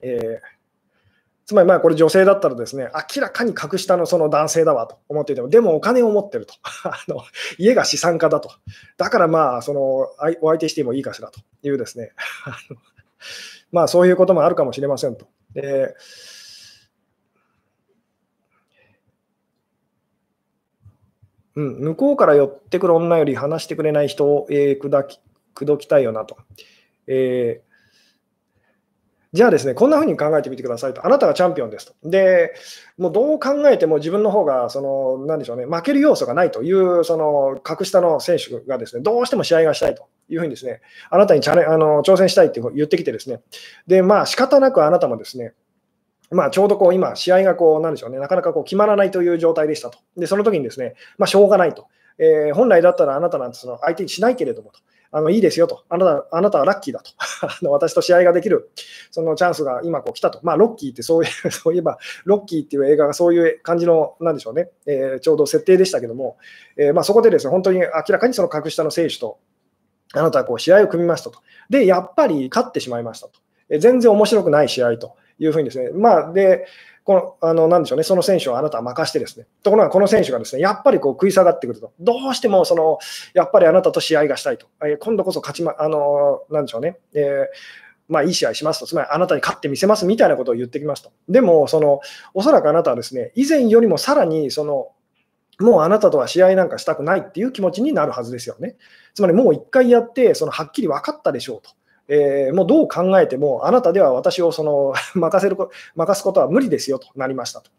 [0.01, 6.55] えー、つまりまあこれ女性だったらですね、明らかに格下のその男性だわと思っていても、でもお金を持ってると。
[6.85, 7.23] あの
[7.59, 8.51] 家が資産家だと。
[8.97, 12.13] だからまあそのお相手してもいいかしらというですね。
[13.73, 15.27] まあそういうこともあるかもしれませんと。
[15.57, 16.34] えー
[21.57, 25.21] うん、向こうから寄ってくる女より話してくれない人を、えー、砕き
[25.55, 26.37] 口説きたいよなと。
[27.07, 27.75] えー
[29.35, 31.05] じゃあですね、こんな風に考えてみてくださいと。
[31.05, 32.09] あなたがチャンピオンですと。
[32.09, 32.55] で、
[32.97, 43.41] もうどう考えても自分の方が、その、なんでしょうね、負ける要素がないという、その、格下の選手がですね、どうしても試合がしたいというふうにですね、あなたにチャレあの挑戦したいって言ってきてですね、
[43.89, 45.53] で、まあ仕方なくあなたもですね、
[46.31, 49.99] まあ、ちょうどこう今、試合がこう、なんでしょうね、なかなかこう決まらないという状態でしたと。
[50.17, 51.87] で、その時にですね、まあ、しょうがないと。
[52.19, 54.81] えー、本来だったらあなたなんてその相手にしないけれどもと。
[55.17, 57.13] あのいいですよと、あなたあなたはラッキーだと
[57.47, 58.71] あの、私と試合ができる
[59.13, 66.37] そのチャンスが今こう来たと、まあ、ロッキーってそういう、 そういえば、ロッキーっていう映画がそういう感じの、なんでしょうね、えー、ちょうど設定でしたけども、
[66.77, 69.39] えー、まあ、そこでですね、本当に明らかにその格下の選手と、
[70.15, 71.39] あなたはこう試合を組みましたと。
[71.71, 73.35] で、やっぱり勝ってしまいましたと。
[73.71, 75.15] え全然面白くない試合と。
[75.39, 76.67] いうふうにですね、まあ、で、
[77.05, 82.99] この、あの、なんでしょうね、その選手をあなたは任してですね、ところがこの選手がですね、やっぱりこう食い下がってくると、どうしてもその、
[83.35, 91.11] やっぱりあなたと試合がしたいと、え、今度こそ勝ちま、あの、なんでしょうね、えーまあ、いい試合しますと、つまりあなたに勝ってみせますみたいなことを言ってきますと。
[91.29, 92.01] でも、その
[92.35, 94.89] おそらくあなたはですね、以前よりもさらにその、
[95.59, 98.77] もうあなたとは試合なんかしたくないっていう気持ちになるはずですよね。
[99.15, 101.71] つまりもう一回やって、そのはっきり分かったでしょうと。
[102.09, 105.57] えー、もうどう考えても、あなたでは私をその 任せる
[105.95, 107.71] 任すことは無理ですよとなりましたと。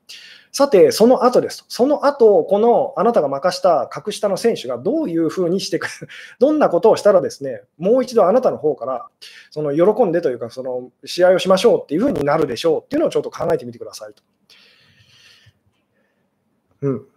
[0.52, 1.66] さて、その後ですと。
[1.68, 5.92] その後、このあなたが任した格下の選手がどういうふうにしてくる、
[6.40, 9.06] どんなことをしたらですね、もう一度あなたの方から、
[9.52, 14.24] その喜んでというか、その試合をしましょうっていうふうになるでしょうっていうのをちょっと考えてみてくださいと。
[16.82, 17.08] うん。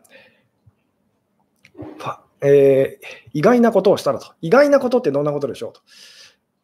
[2.41, 4.33] えー、意外なことをしたらと。
[4.41, 5.81] 意外なことってどんなことでしょうと。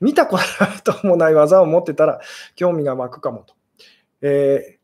[0.04, 0.38] 見たこ
[0.84, 2.20] ともない技を持ってたら
[2.56, 3.54] 興味が湧くかもと。
[4.20, 4.78] え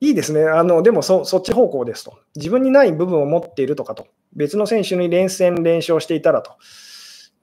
[0.00, 0.44] ー、いいですね。
[0.44, 2.18] あのでもそそっち方向ですと。
[2.36, 4.06] 自分にない部分を持っているとかと。
[4.34, 6.52] 別の選手に連戦連勝していたらと。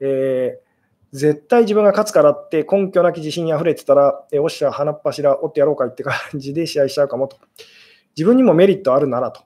[0.00, 0.70] えー
[1.12, 7.36] 絶対自分が勝つからって根拠なき自信に溢れてたら、えおっしゃ、鼻っ柱折ってやろうかいって感じで試合しちゃうかもと。
[8.16, 9.42] 自分にもメリットあるならと。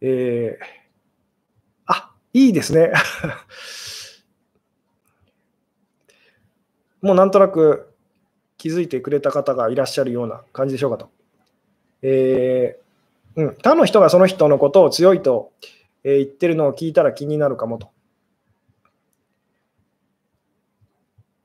[0.00, 0.64] えー、
[1.86, 2.92] あ、いいですね。
[7.02, 7.92] もうなんとなく
[8.58, 11.10] 気づいてくれた方がいらっしゃるような感じでしょうかと。
[12.02, 15.52] えー、うん、他の人がその人のことを強いと、
[16.02, 17.90] え言ってるのを聞いたら気になるかもと。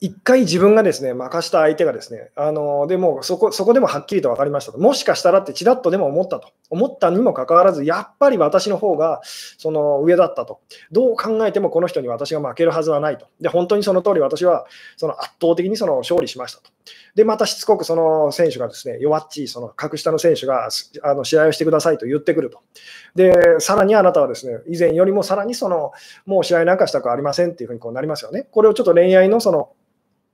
[0.02, 4.78] 一回自分がですね、任した相手がですね、あのでもそこそこでもはっきりと分かりましたと。
[4.78, 6.50] もしかしたらってちらっとでも思ったと。
[6.70, 10.60] 思ったにもかかわらず、やっぱり私の方がその上だったと。
[10.92, 13.28] どう考えてもこの人に私が負けるはずはないと。
[13.40, 14.66] で、本当にその通り私は
[14.98, 16.72] その圧倒的にその勝利しましたと。
[17.16, 20.68] で、またしつこくその選手がですね、弱っちい、その格下の選手が
[21.04, 22.60] あの試合をしてくださいと言ってくると。
[23.16, 25.94] で、さらにあなたはですね、以前よりもさらにその、
[26.26, 28.48] もう試合なんかしたくありませんっていうふうになりますよね。
[28.52, 29.70] これをちょっと恋愛のその、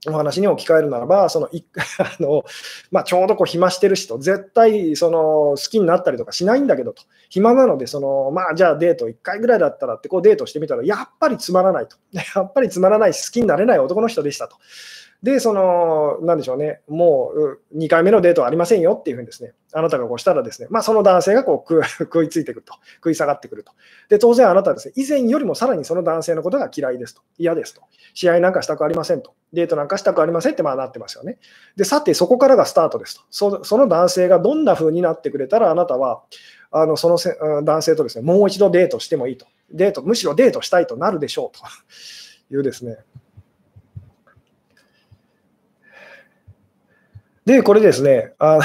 [0.08, 1.48] お話に置き換えるならば、その
[2.00, 2.44] あの
[2.90, 14.56] まあ、ちょうどこう暇してる人、絶対その好きになったりとかしないんだけどと、暇なので、そのまあ、じゃあデート1回ぐらいだったらってこうデートしてみたら、やっぱりつまらないと、 やっぱりつまらないし、好きになれない男の人でしたと。
[15.24, 23.72] で、その、なんでしょうね、もう2回目のデートはありませんよっていうふうにですね、あなたがこうしたらですね、まあ、その男性がこう 食いついてくると、食い下がってくると。
[24.10, 27.82] で、当然あなたはですね、以前よりもさらにその男性のことが嫌いですと、嫌ですと、
[28.16, 31.38] 試合なんかしたくありませんと、デートなんかしたくありませんってまあなってますよね。
[31.76, 33.22] で、さて、そこからがスタートですと。
[33.30, 36.24] そその男性がどんなふうになってくれたら、あなたは、
[36.72, 39.46] あのそのせ男性とですね、もう一度デートしてもいいと。
[39.70, 41.62] デート、むしろデートしたいとなるでしょうと。
[42.54, 42.98] いうですね、
[47.52, 48.60] で、これですね、あ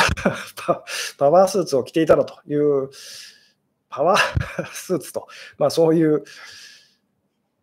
[1.19, 2.91] パワースーツを着ていたらという、
[3.89, 5.27] パワースーツと、
[5.59, 6.23] まあ、そういう、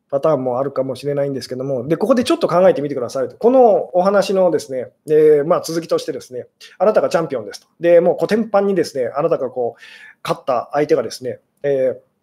[0.09, 9.81] パターンもあるかもしれないんですけども、でここでちょっと考えてみてくださいと、このお話のですね、えまあ、続きとしてですね、あなたがチャンピオンですと、でもうコテンパンにですね、あなたがこう
[10.21, 12.13] 勝った相手がですね、えー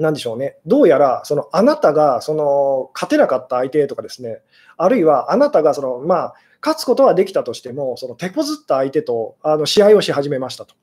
[0.00, 4.40] なんでしょうね、どうやらそのあなたがその勝てなかった相手とかですね、
[4.76, 10.74] あるいはあなたがその、まあ、勝つことはできたとしても、その手こずった相手とあの試合をし始めましたと。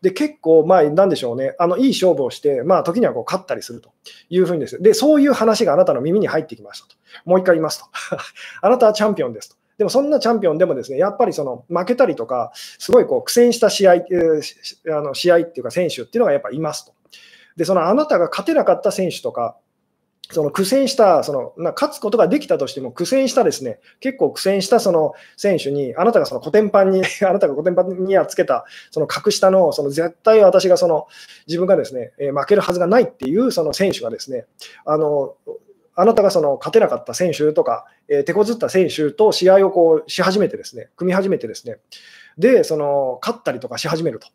[0.00, 3.90] で、結構、まあ、なんでしょうね、あのいい勝負をして、まあ、時にはこう勝ったりすると
[4.30, 6.96] いうふうにです、で、そういう話があなたの耳に入ってきましたと。
[7.24, 7.86] もう一回言いますと。
[8.62, 9.56] あなたはチャンピオンですと。
[9.78, 16.92] でもそんなチャンピオンでもですね、やっぱりその負けたりとか、すごいこう苦戦した試合、えー、あの試合っていうか選手っていうのがやっぱいますと。
[17.56, 19.56] で、そのあなたが勝てなかった選手とか、
[20.30, 31.06] その苦戦した、そのな勝つことができたとしても、苦戦したですね、結構苦戦したその選手に、あなたがそのコテンパンに、 あなたがコテンパンにやっつけた、その格下の、その絶対私がその
[31.46, 34.46] 自分がですね、え負けるはずがないっていうその選手がですね、
[34.86, 35.34] あの
[35.96, 41.78] あなたがその勝てなかった選手とか、えー、手こずった選手と試合をこうし始めてですね、組み始めてですね、
[42.38, 44.28] で、その勝ったりとかし始めると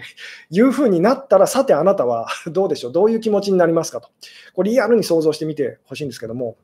[0.50, 4.08] いうふうになったら、さてあなたは どうでしょう、どういう気持ちになりますかと。
[4.54, 6.56] これリアルに想像してみてほしいんですけども、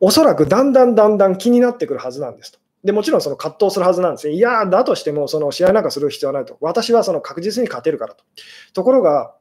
[0.00, 2.58] おそらくだんだんだんだん気になってくるはずなんですと。
[2.84, 4.34] でもちろんその葛藤するはずなんですね。
[4.34, 6.58] いや、だとしてもその試合なんかする必要はないと。
[6.60, 8.24] 私はその確実に勝てるからと。
[8.74, 9.34] ところが、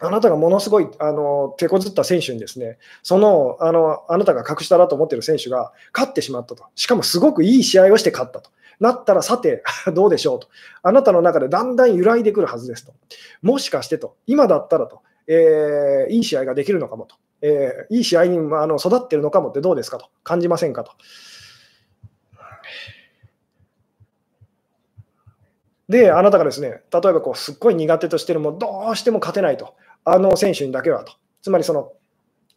[0.00, 6.64] あなたがものすごいあの手こずった選手にですね、そのあのあなたが格下だと思っている選手が勝ってしまったと。
[6.74, 8.50] しかもすごくいい試合をして勝ったと。
[8.82, 9.62] なったらさて
[9.94, 10.48] どうでしょうと。
[10.82, 12.92] あなたの中でだんだん揺らいでくるはずですと。
[13.40, 17.14] もしかしてと、今だったらと、えー、いい試合ができるのかもと。
[17.42, 20.06] えー、いい試合にあの育ってるのかもってどうですかと。
[20.24, 20.92] 感じませんかと。
[25.88, 26.80] で、あなたがですね、例え
[27.12, 29.74] ばこうすっごい苦手としてるもどうしても勝てないと。
[30.04, 31.12] あの選手にだけはと。
[31.40, 31.92] つまりその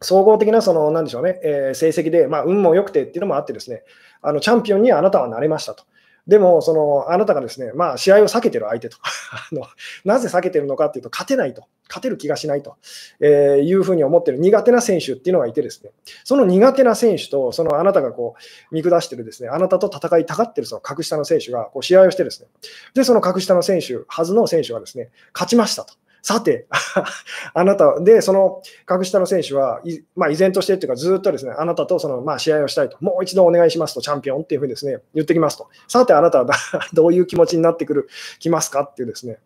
[0.01, 3.83] 総合的なその、なんでしょうね、えー、成績で、まあ、運も良くてっていうのもあってですね、
[4.23, 5.83] あのチャンピオンにあなたはなれましたと。
[6.27, 8.97] でも、そのあなたがですね、まあ、試合を避けてる相手と
[9.31, 9.67] あの、
[10.03, 12.75] なぜ避けてるのかっていうと、勝てないと、勝てる気がしないと、
[13.19, 15.91] えー、いうふうに思ってる苦手な選手っていうのがいて、ですね。
[16.23, 18.35] その苦手な選手と、そのあなたがこ
[18.71, 22.47] う見下してる、ですねあなたと戦いたがってるその格下の選手がこう試合をして、ですね。
[22.95, 25.93] でその格下の選手、はずの選手がですね勝ちましたと。
[26.25, 26.65] さて、
[27.53, 29.79] あなた、で、その格下の選手は、
[30.15, 35.67] まあ、依然としてっていうか、ずっとですね、あなたとその、まあ、試合をしたいと、もう一度お願いしますと、チャンピオンっていうふうにですね、言ってきますと。
[35.87, 36.47] さて、あなたは
[36.93, 38.09] どういう気持ちになってくる、
[38.39, 39.37] きますかっていうですね、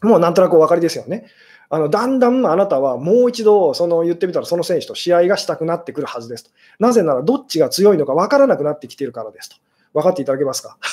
[0.00, 1.26] もうなんとなくお分かりですよね。
[1.68, 6.50] あのだんだんあなたはもう一度その言ってみたらその選手と試合がしたくなってくるはずですと。
[6.78, 9.56] なぜならどっちが強いのか分からなくなってきているからですと。
[9.92, 10.78] 分かっていただけますか？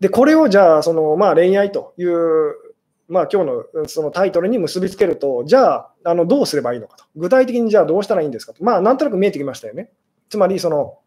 [0.00, 2.54] で、これをじゃあ、そのまあ恋愛という
[3.10, 3.50] まあ、今日
[3.82, 7.04] のそのタイトルに結びつけると、じゃあ、あのどうすればいいのかと。
[7.16, 8.62] 具体的にじゃあどうしたらいいんですかと。
[8.62, 9.90] まあ、なんとなく見えてきましたよね。
[10.28, 10.98] つまり、その、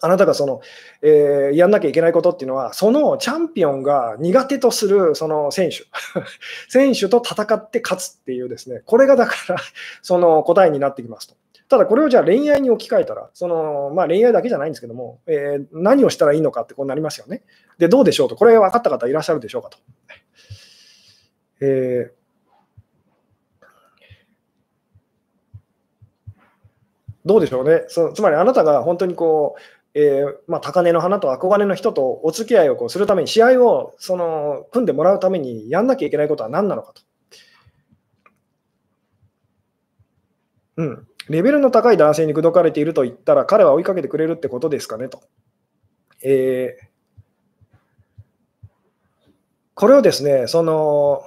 [0.00, 0.62] あなたがその、
[1.02, 5.84] えー、やんなきゃいけないことっていうのは、そのチャンピオンが苦手とするその選手、
[6.68, 9.56] 選手と戦って勝つっていうですね、これがだから
[10.00, 11.34] その答えになってきますと。
[11.68, 17.42] ただこれをじゃあ恋愛に置き換えたら、そのまあ、恋愛だけじゃないんですけども、えー、何をしたらいいのかってこうなりますよね。
[17.78, 19.78] で、どうでしょうと、これ分かった方いらっしゃるでしょうかと。
[21.66, 22.14] えー、
[27.24, 29.56] どうでしょうねそつまりあなたが本当にこ
[29.94, 37.02] う、えー、まあ、高嶺の花と憧れの人とお付き合いをこうするために、試合をその組んでもらうためにやんなきゃいけないことは何なのかと。
[40.76, 45.22] うん、レベルの高い男性に口説かれていると言ったら、彼は追いかけてくれるってことですかねと。
[46.22, 46.86] えー、
[49.74, 51.22] これをですね、その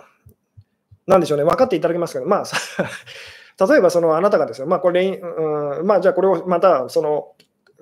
[1.08, 2.44] なんでしょうね、分かっていただけますけど、まあ、
[3.66, 7.34] 例えばそのあなたがですね、まあ、これ、うん、まあ、じゃあこれをまたその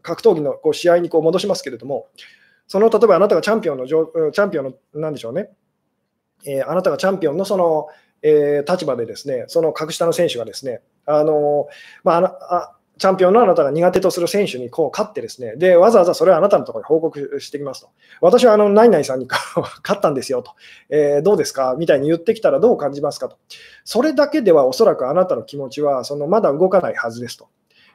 [0.02, 2.08] 格闘技のこう試合にこう戻しますけれども、
[2.68, 5.50] その例えばあなたがチャンピオンの、チャンピオンの、なんでしょうね、
[6.46, 7.88] えー、あなたがチャンピオンのその、
[8.22, 11.68] えー、立場でですね、その格下の選手がですね、あの
[12.04, 17.89] まあ、あチャンピオンのあなたが苦手とする選手にこう勝ってですね、で、わざわざそれをあなたのところに報告してきますと。
[18.21, 20.51] 私はあの、ナイナイさんに勝ったんですよと、
[20.89, 21.75] えー、どうですか？
[21.77, 23.38] みたいに言ってきたらどう感じますかと。
[23.84, 27.49] それだけではおそらくあなたの気持ちは、そのまだ動かないはずですと。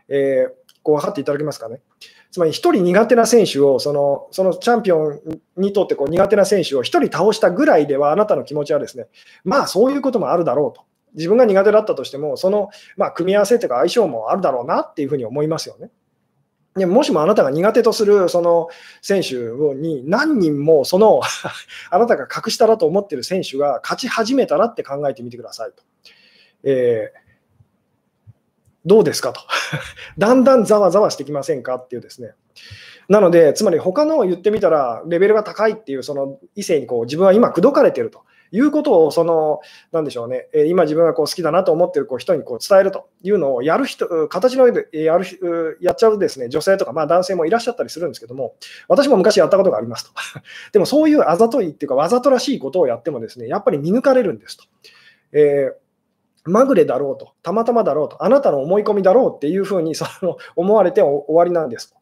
[0.08, 1.80] えー、こう分かっていただけますかね？
[2.30, 5.20] つまり1人苦手な選手をその、そのチャンピオン
[5.56, 9.06] にとってこう苦手な選手を1人倒したぐらいでは、あなたの気持ちはですね、
[9.44, 10.84] まあそういうこともあるだろうと。
[11.14, 15.90] 自分が苦手だったとしても、その、まあ、組み合わせというか相性もあるだろうなっていうふうに思いますよね。
[16.76, 18.68] でもしもあなたが苦手とするその
[19.02, 19.34] 選手
[19.74, 21.20] に何人もその
[21.90, 25.82] あなたが格下だと思っている選手が勝ち始めたらって考えてみてくださいと。
[26.64, 27.30] えー
[28.86, 29.40] どうですかと。
[30.16, 32.32] だんだんざわざわしてきませんかっていうですね。
[33.08, 39.60] なので、つまり他のを言ってみたら、レベルが高いっていう、その異性にこう自分は今、口説かれてるということを、その、
[39.92, 48.54] なんでしょうね、今自分がこう好きだなと思ってるこう人にこう伝えるというのをやる人、形の上でやるやっちゃうですね、女性とか、まあ男性もいらっしゃったりするんですけども、
[48.88, 50.12] 私も昔やったことがありますと。
[50.72, 54.64] でもそういうあざといっていうか、わざとらしいことをやってもですね、やっぱり見抜かれるんですと。
[55.32, 55.90] えー
[56.44, 61.98] まぐれだろうと、たまたまだろうと、あなたの思い込みだろうっていうふうにその思われて終わりなんですと。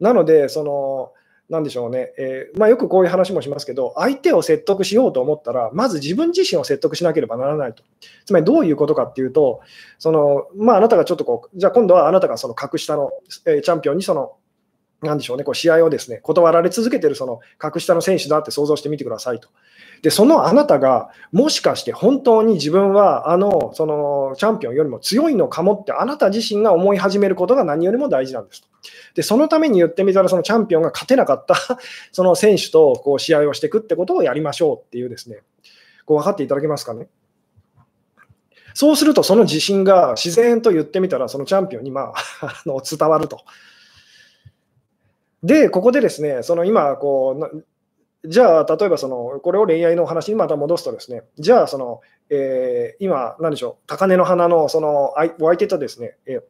[0.00, 1.12] なので、その、
[1.48, 7.84] なんでしょうね、えー、まあ、よくこういう話もしますけど、相手を説得しようと思ったら、まず自分自身を説得しなければならないと。
[8.24, 9.60] つまりどういうことかっていうと、
[9.98, 13.12] そのまあ、あなたがちょっとこう、じゃあ今度はあなたがその格下の、
[13.46, 14.32] えー、チャンピオンにその、
[15.02, 19.48] なんでしょうね、こう試合をですね断られ続けてるその格下の選手だって想像してみてくださいと。
[20.02, 28.68] で、そのあなたが、もしかして本当に自分はあのそのチャンピオンよりも強いのかもって、あなた自身が思い始めることが何よりも大事なんですと。
[29.14, 31.56] で、そのために言ってみたら、そのチャンピオンが勝てなかった
[32.12, 35.40] その選手とこう試合をしていくってことをやりましょうっていうですね、
[36.04, 37.08] こう分かっていただけますかね。
[38.74, 42.14] そうすると、その自信が自然と言ってみたら、そのチャンピオンに、まあ、
[42.46, 43.40] あの伝わると。
[45.42, 47.66] で、ここでですね、その今こう、
[48.28, 56.42] じゃあ、例えばその、これを恋愛の話にまた戻すとですね、じゃあ、その、えー、今、なんでしょう、高嶺の花のそのお相手とですね、えー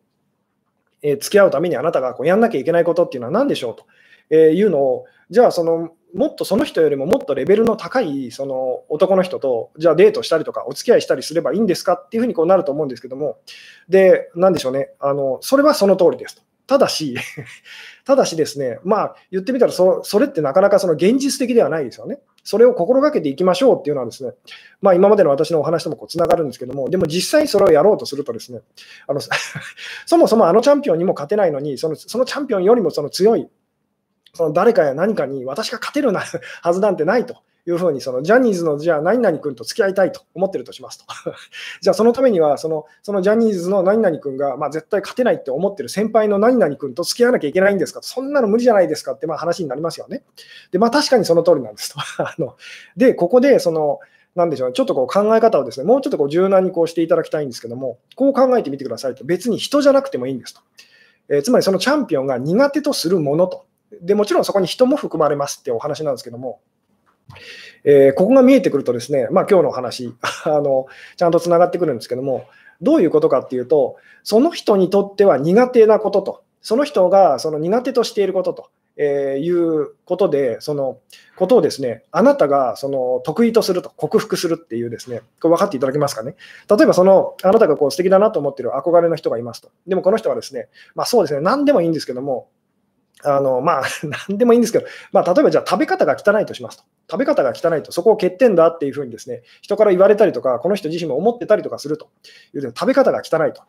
[1.02, 3.84] えー、付き合うためにあなたがこうやんなきゃいけないことっていうのは何でしょうと、
[4.30, 13.38] えいうのを、じゃあ、その、もっとその人よりももっとレベルの高いその男の人と、じゃあデートしたりとか、お付き合いしたりすればいいんですかっていうふうにこうなると思うんですけども、
[13.88, 16.42] で、なんでしょうね、あのそれはその通りですと。
[16.66, 17.16] ただし、
[18.04, 22.18] ただしですね、まあ言ってみたらそ、それってなかなかその現実的ではないですよね。
[22.42, 24.32] それを心がけていきましょうっていうのはですね、
[24.80, 28.60] まあ今までの私のお話ともつながるんですけども、でも実際それをやろうとするとですね、
[29.06, 29.20] あの
[30.06, 33.48] そもそもあのチャンピオンにも勝てないのに、そのそのチャンピオンよりもその強い、
[34.34, 36.20] その誰かや何かに私が勝てるな
[36.62, 37.36] はずなんてないと。
[37.66, 41.04] いうふうに、そのジャニーズのじゃあ何々君と付き合いたいと思ってるとしますと。
[41.82, 50.22] じゃあそのためにはその、そのジャニーズの何々君が、まあ、絶対勝てないって思ってる先輩の何々君と付き合わなきゃいけないんですかと、そんなの無理じゃないですかってまあ話になりますよね。
[50.70, 51.98] で、まあ確かにその通りなんですと。
[52.22, 52.56] あの
[52.96, 53.98] で、ここでその、
[54.34, 60.60] なんでしょう、ね、ちょっとこう考え方をですね、もうちょっとこう柔軟にこうしていただきたいんですけども、こう考えてみてくださいと、別に人じゃなくてもいいんですと。
[61.28, 63.64] えー、つまりそのチャンピオンが苦手とするものと。
[64.02, 66.60] でもちろんそこに人も含まれますってお話なんですけども、
[67.84, 70.14] えー、ここが見えてくるとですね、まあ、今日の話
[70.44, 72.46] あの、ちゃんとつながってくるんですけども、
[72.82, 80.98] どういうことかっていうと、その人にとっては苦手なことと、その人がその苦手としていることと、えー、いうことで、その
[81.36, 86.34] ことをですね、あなたがその得意とすると、克服するっていうですね、これ分かっていただけますかね？
[86.68, 89.70] 例えばその、あなたがこう素敵だなと思ってる憧れの人がいますと。
[89.86, 92.48] でもこの人はですね、まあそうですね、何でもいいんですけども、
[93.24, 96.84] あのまあ、 なんでもいいんですけど、まあ、例えばじゃあ食べ方が汚いとしますと。
[97.10, 102.08] 食べ方が汚いと、そこを欠点だっていうふうにですね、人から言われたりとか、この人自身も思ってたりとかすると
[102.54, 103.62] いう食べ方が汚いと。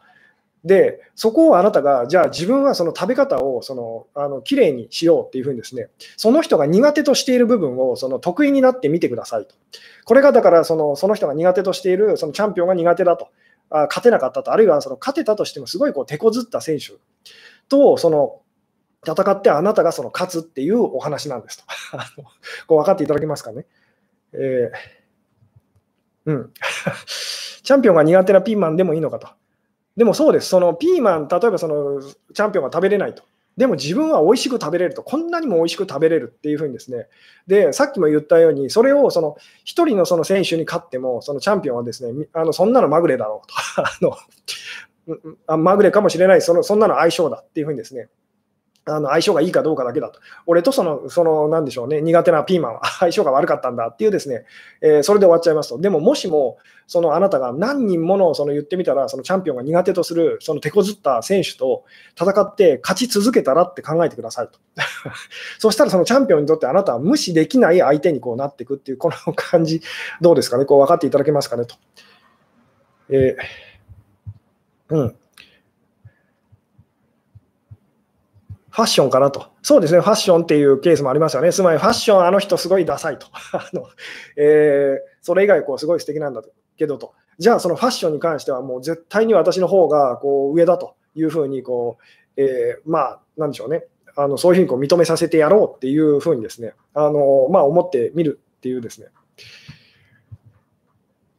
[0.63, 9.55] で、そこをあなたが、じゃあ自分はその食べ方をそのあのきれいにしようっていうふうにですね、その人が苦手としている部分をその得意になってみてくださいと。
[10.03, 13.29] これがだからそのその人が苦手としているそのチャンピオンが苦手だと。
[13.69, 16.93] あ勝てなかったと、あるいはその勝てたとしてもすごいこう手こずった選手
[17.67, 18.39] とその
[19.09, 21.65] 戦ってあなたがその勝つっていうお話なんですと。
[22.67, 23.65] こう分かっていただけますかね。
[24.33, 26.53] えー、うん。
[27.63, 29.27] チャンピオンが苦手なピーマンでもいいのかと。
[29.95, 30.49] でもそうです。
[30.49, 33.23] そのピーマン、例えばそのチャンピオンが食べれないと。
[33.57, 37.07] でも自分は美味しく食べれると、こんなにも美味しく食べれるっていうふうにですね、
[37.47, 39.35] で、さっきも言ったように、それをその
[39.65, 48.09] 1人のその選手に勝っても、そのチャンピオンはですね、あのそんなのまぐれだろうと あの、まぐれかもしれないその、そんなの相性だっていうふうにですね、
[48.87, 50.19] あの相性がいいかどうかだけだと。
[50.45, 54.45] 俺とその、その、なんでしょうね、苦手なピーマンは 相性が悪かったんだっていうですね、
[54.81, 55.79] えー、それで終わっちゃいますと。
[55.79, 56.57] でも、もしも、
[56.87, 61.83] そのあなたが何人ものその言ってみたら、そのチャンピオンが苦手とする、その手こずった選手と
[62.17, 64.59] 戦って勝ち続けたらって考えてくださいと。
[65.59, 69.81] そしたらそのチャンピオンにとってあなたは無視できない相手にこうなっていくっていう、この感じ、
[70.21, 71.65] どうですかね、こう分かっていただけますかね？
[71.65, 71.75] と。
[73.09, 75.15] えー、うん。
[78.77, 79.47] ファッションかなと。
[79.63, 81.51] そうですね、ファッションっていうケースもありますよね。
[81.51, 83.25] つまり、ファッション、あの人すごいダサいと。
[83.51, 83.87] あの
[84.35, 86.43] えー、それ以外、こう、すごい素敵なんだ
[86.77, 87.13] けどと。
[87.39, 91.97] じゃあ、そのファッションに関しては、もう絶対に私の方がこう上だというふうにこ
[92.37, 93.83] う、えー、まあ、なんでしょうね。
[94.15, 99.07] あのそういうふうにこう認めさせてやろうっていうふうにですね、あのまあ、思ってみるっていうですね。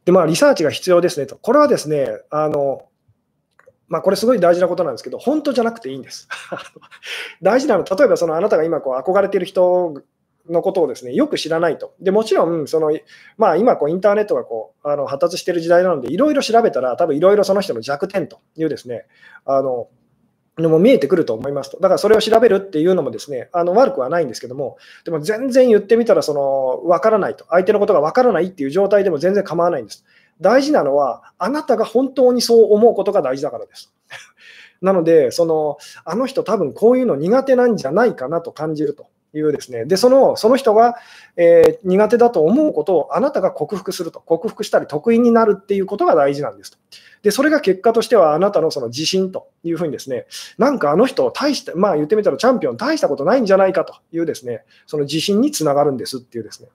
[0.03, 1.37] で、まあ、リサーチが必要ですねと。
[1.37, 2.88] これはですね、あの
[3.89, 6.27] まあ、これすごい大事なことなんですけど、本当じゃなくていいんです。
[7.41, 9.95] 大事なのは、例えばそのあなたが今こう憧れている人
[10.47, 11.93] のことをですねよく知らないと。
[11.99, 12.91] でもちろんその、
[13.37, 19.05] まあ、今こう、インターネットがこうあの発達している時代なので、いろいろ調べたら、多分いろいろその人の弱点というですね、
[19.45, 19.87] あの
[20.61, 21.79] のも見えてくると思いますと。
[21.79, 30.05] だからそれを調べるっていうのもですね、あの悪くはないんですけども、でも全然言ってみたら、その分からないと、相手のことが分からないっていう状態でも全然構わないんです。
[30.41, 33.93] 大事なのは、あなたが本当にそう思うことが大事だからです。
[34.81, 39.07] なので、そのあの人、多分こういうの苦手なんじゃないかなと感じると。
[39.33, 40.95] いうですね、でそのその人が、
[41.37, 46.77] えー、苦手だと思うことをあなたが克服すると、克服したり得意になるっていうことが大事なんですと。
[47.21, 50.25] で、それが結果としてはあなたのその自信というふうにですね、
[50.57, 56.69] なんかあの人、大した、まあ言ってみたらチャンピオン大したことないんじゃないかというですね、その自信につながるんですっていうですね。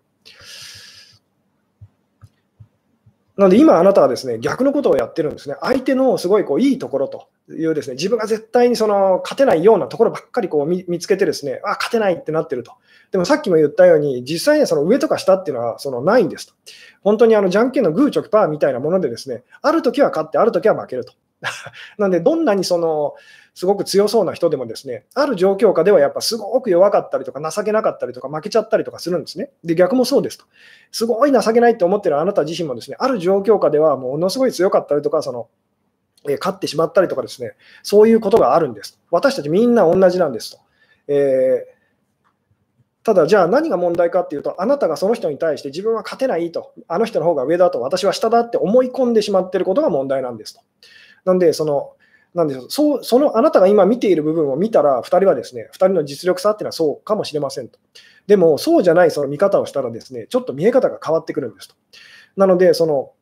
[3.36, 5.56] なので今あなたはですね、逆のことをやってるんですね。
[5.60, 12.72] 相手のすごいこういいところというですね、自分が絶対にその勝てないようなところばっかりこう見つけてですね、あ、勝てないってなってると。
[13.10, 16.54] でもさっきも言ったように、実際にはその上とか下っていうのはそのないんですと。
[17.02, 21.12] 本当にあのじゃんけんのグーチョキパーみたいなものでですね、ある時は勝って、ある時は負けると。
[21.98, 23.14] なので、どんなにその
[23.54, 29.50] すごく強そうな人でもですね、ある状況下ではやっぱすごく弱かったりとか情けなかったりとか負けちゃったりとかするんですね。
[29.62, 30.44] で、逆もそうですと。
[30.90, 35.48] すごい情けないって思ってるあなた自身もですね、ある状況下ではものすごい強かったりとか、その、
[36.28, 38.98] え勝ってしまったりとかですね、そういうことがあるんです。
[39.10, 40.58] 私たちみんな同じなんですと。
[41.08, 41.74] えー
[43.04, 50.62] ただ、じゃあ何が問題かっていうと、あなたがその人に対して自分は勝てないと、あの人の方が上だと、私は下だって思い込んでしまってることが問題なんですと。
[51.24, 51.92] なんで、その、
[52.34, 57.78] なんでしょうそうそのあなたが今見ている部分を見たら、2人はですね、2人の実力差っていうのはそうかもしれませんと。
[58.26, 61.74] でも、そうじゃないその見方をしたらですね、ちょっと見え方が変わってくるんですと。
[62.36, 63.12] なので、その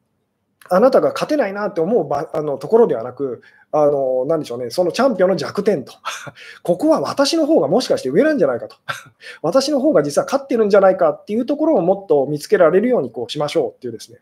[0.70, 3.42] あなたが勝てないなって思う場あのところではなく、
[3.72, 5.92] あのなでしょうね、そのチャンピオンの弱点と、
[6.62, 8.76] ここは私の方がもしかして上なんじゃないかと、
[9.42, 14.18] 私の方が実は勝ってるんじゃないかっていうところをもっと見つけられるようにこうしましょうっていうですね。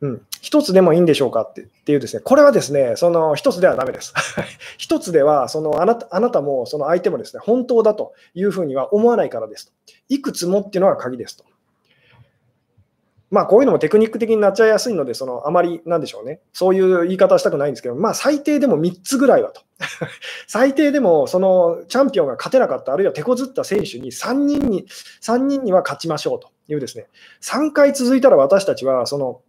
[0.00, 4.14] うん、一つでもいいんでしょうかってっていうですね、これはですね、その一つではだめです。
[4.78, 9.72] 一つでは そのあなたあなたもその相手もですね、本当だというふうには思わないからですと。
[10.08, 11.44] いくつもっていうのが鍵ですと。
[13.30, 19.60] まあ、こういうのもテクニック的になっちゃいやすいので、そのあまりなんでしょうね、そういう言い方はしたくないんですけど、まあ、最低でも3つぐらいはと。
[20.48, 24.86] 最低でもそのチャンピオンが勝てなかった、あるいは手こずった選手に3人に
[25.20, 27.06] ,3 人には勝ちましょうというですね、
[27.42, 29.42] 3回続いたら私たちはその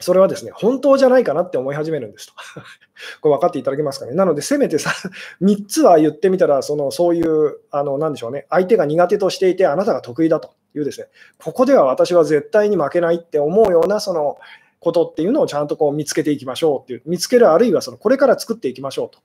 [0.00, 2.34] それはですね、本当じゃないかなって思い始めるんですと。
[3.20, 4.14] これ分かっていただけますかね。
[4.14, 4.92] なので、せめてさ
[5.42, 11.08] 3つは言ってみたら、そのそういう、あのなんでしょうね、相手が苦手としていて、あなたが得意だというですね、
[11.42, 14.38] ここでは私は絶対に負けないって思うような、その
[14.78, 19.18] ことっていうのをちゃんとこう見つけていきましょうっていう、見つける、あるいはそのこれから作っていきましょうと。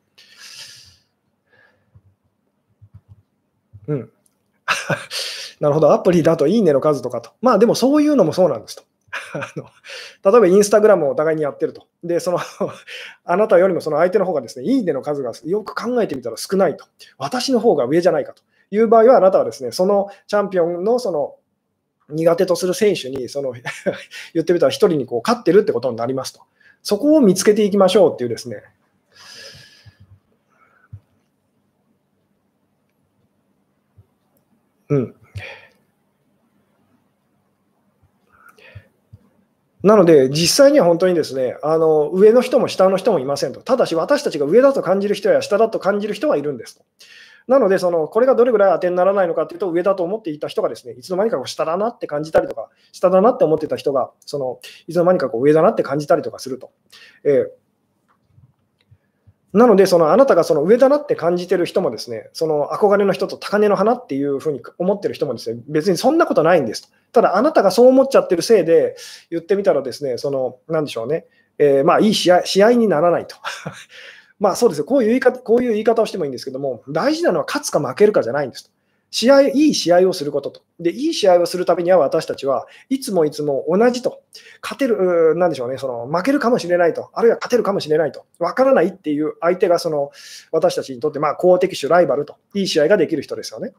[3.89, 4.11] うん。
[5.59, 7.31] なるほど、アプリだといいねの数とかと。
[7.41, 8.83] まあでもそういうのもそうなんですと。
[9.33, 9.65] あの
[10.31, 11.87] 例えばインスタグラムをお互いにやってると。
[12.03, 12.39] で、その
[13.25, 16.85] あなたよりもその相手の方がですね、いいねの数がよく考えてみたら少ないと。
[17.17, 18.41] 私の方が上じゃないかと
[18.71, 21.35] いう場合は、あなたはですね、そのチャンピオンのその
[22.09, 23.53] 苦手とする選手にその
[24.33, 26.41] 言ってみたら1人にこう勝ってるってことになりますと。
[26.81, 28.63] そこを見つけていきましょうっていうですね。
[34.89, 35.15] うん。
[39.83, 43.61] なので、実際には本当にですね、あの上の人も下の人もいませんと。
[43.61, 46.85] ただし、私たちが上だと感じる人や下だと感じる人はいるんですと。
[47.47, 56.71] なので、そのこれがどれぐらい当てにならないのかというと、上だと思っていた人がですね、いつの間にかこう下だなって感じたりとか、下だなって思ってた人が、そのいつの間にかこう上だなって感じたりとかすると。
[57.25, 57.62] えー
[59.53, 66.91] なので、そのあなたがその上だなって感じてる人もですね、その憧れの人と高嶺の花っていうふうに思ってる人もですね、別にそんなことないんです。
[67.11, 68.95] ただ、あなたがそう思っちゃってるせいで、
[69.29, 71.27] 言ってみたらですね、その、なんでしょうね、
[71.59, 73.35] えー、まあ、いい試合試合にならないと。
[74.39, 78.73] まあそうですよこういう言い方、こういう言い方をしてもいいんですけども、大事なのは勝つか負けるかじゃないんです。
[79.13, 80.61] 試合、いい試合をすることと。
[80.79, 84.23] で、いい試合をするためには私たちはいつもいつも同じと。
[84.59, 87.11] 勝てる、なんでしょうね、その負けるかもしれないと。
[87.13, 88.25] あるいは勝てるかもしれないと。
[88.39, 90.09] わからないっていう相手がその
[90.51, 92.37] 私たちにとってまあ公的種ライバルと。
[92.55, 93.73] いい試合ができる人ですよね。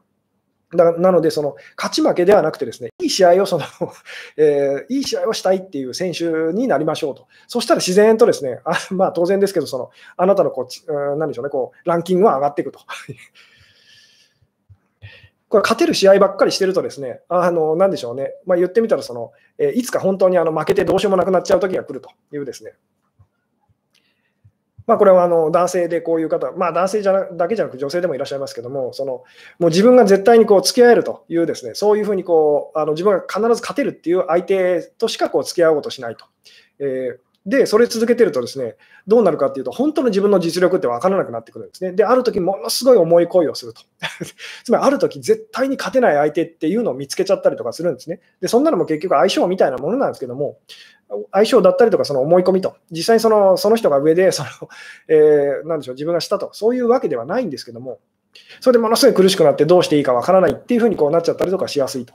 [0.73, 3.65] だなので、その勝ち負けではなくてですね、いい試合をその
[4.37, 7.27] えー、いい試合をしたいっていう選手になりましょうと。
[7.47, 12.79] そしたら自然とですね、あまあ当然ですけど、そのあなたのこう、なんでしょうね、こうランキングは上がっていくと。
[15.55, 22.73] これ勝てる試合ばっかりしてるとですね、あのなんでしょうね、まあ、言ってみたらその、え、いつか本当にあの負けてどうしようもなくなっちゃう時が来るというですね、
[24.85, 29.23] まあ、これはあの男性でこういう方、まあ、男性じゃなだけじゃなく女性でもいらっしゃいますけども、そのも
[29.61, 36.25] う自分が絶対にこう付き合えるというですね、そういうふうにこうあの自分が必ず勝てるっていう相手としかこう付き合おうとしないと。
[36.79, 38.75] えーで、それ続けてるとですね、
[39.05, 41.91] どうなるかっていうと、本当の自分の実力って分からなくなってくるんですね。
[41.91, 43.81] で、ある時ものすごい重い恋をすると。
[44.63, 48.19] つまり、ある時絶対に勝てない相手っていうのを見つけちゃったりとかするんですね。
[48.41, 50.57] で、そんなのも結局相性みたいなものなんですけども、
[51.31, 54.49] 相性だったりとか、その思い込みと、実際にそのその人が上でその、
[55.07, 57.99] えー、なんでしょう、自分がしたと、そういうわけではないんですけども、
[58.59, 62.13] それでものすごい苦しくなってどうしていいか分からないっていうふうにこうなっちゃったりとかしやすいと。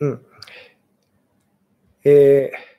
[0.00, 0.26] うん。
[2.04, 2.74] えー、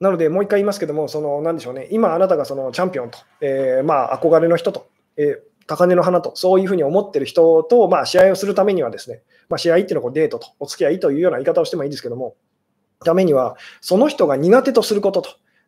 [0.00, 12.34] なので、もう一回言いますけども、その、なんでしょうね、今あなたがそのチャンピオンと、えー、まあ、憧れの人と、えー、高嶺の花と、そういうふうに思ってる人と、まあ、試合をするためにはですね、まあ、試合っていうのはデートと、お付き合いというような言い方をしてもいいですけども、
[13.04, 15.22] ためには、その人が苦手とすること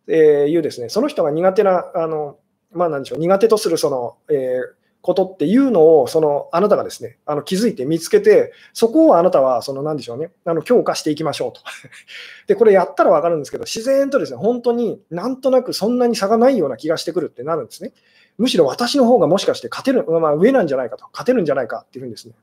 [0.07, 2.39] というですね、その人が苦手な、あの、
[2.73, 11.61] まあ、なんでしょう、苦手とするその、えー、ことっていうのを、そのあなたがですね、あの気づいて見つけて、そこをあなたは、そのなんでしょうね、あの強化していきましょうと。
[12.47, 17.93] で、これやったら分かるんですけど、自然とですね、本当になんとなくそんなに差がないような気がしてくるってなるんですね。
[18.39, 22.35] むしろ私の方がもしかして勝てる、まあ、上なんじゃないかと、勝てるんじゃないかっていうふうにですね。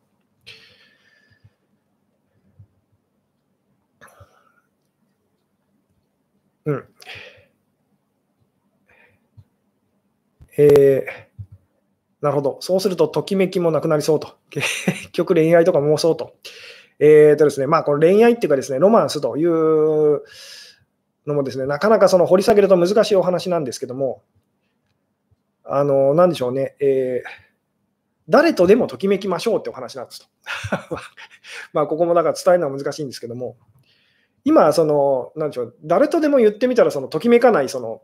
[6.66, 6.86] うん。
[10.58, 11.29] えー
[12.22, 12.58] なるほど。
[12.60, 14.36] そうすると、ときめきもなくなりそうと。
[14.50, 16.36] 結局、恋愛とか妄想と。
[17.00, 20.22] えーとですね、まあ、この恋愛っていうかですね、ロマンスという
[21.26, 24.22] のもですね、なかなかその掘り下げると難しいお話なんですけども、
[25.64, 27.30] あの、なんでしょうね、えー、
[28.28, 30.28] 誰とでもときめきましょうってお話なんですと。
[31.72, 33.56] まあ、ここもだから伝えるのは難しいんですけども、
[34.44, 38.02] 今、その、なんでしょう、誰とでも言ってみたら、そのときめかない、その、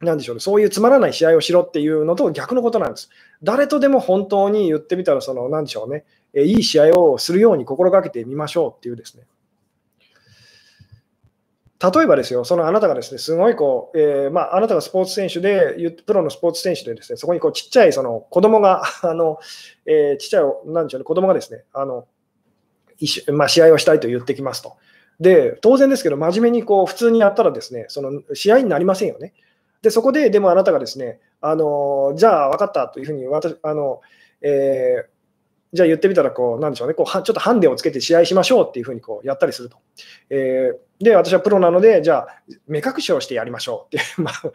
[0.00, 3.10] なんでしょうね、そういうつまらない試合をしろっていうのと逆のことなんです。
[3.42, 9.24] 誰とでも本当に言ってみたら、その、なんでしょうね、えいい試合をするように心がけてみましょうっていうですね。
[11.80, 19.38] 例えばですよ、そのあなたがですね、すごいこう、えー、まあ、あなたがスポーツ選手で、プロのスポーツ選手でですね、そこにこうちっちゃいその子供が、 あの、
[19.86, 22.06] えー、ちっちゃい、なんでしょうね、子供がですね、あの、
[23.32, 24.76] まあ、試合をしたいと言ってきますと。
[25.20, 29.32] で、当然ですけど、真面目にこう普通にやったらですね、その試合になりませんよね。
[29.82, 34.00] で、そこで、でもあなたがですね、あのじゃあ分かったというふうに私、あの
[34.42, 35.10] えー、
[35.72, 39.78] じゃあ言ってみたらこう、なんでしょうね、こうちょっとハンデをつけて試合しましょうっていうふうにこうやったりすると。
[40.28, 42.28] えー、で、私はプロなので、じゃあ
[42.66, 44.50] 目隠しをしてやりましょうって まあ、ちょ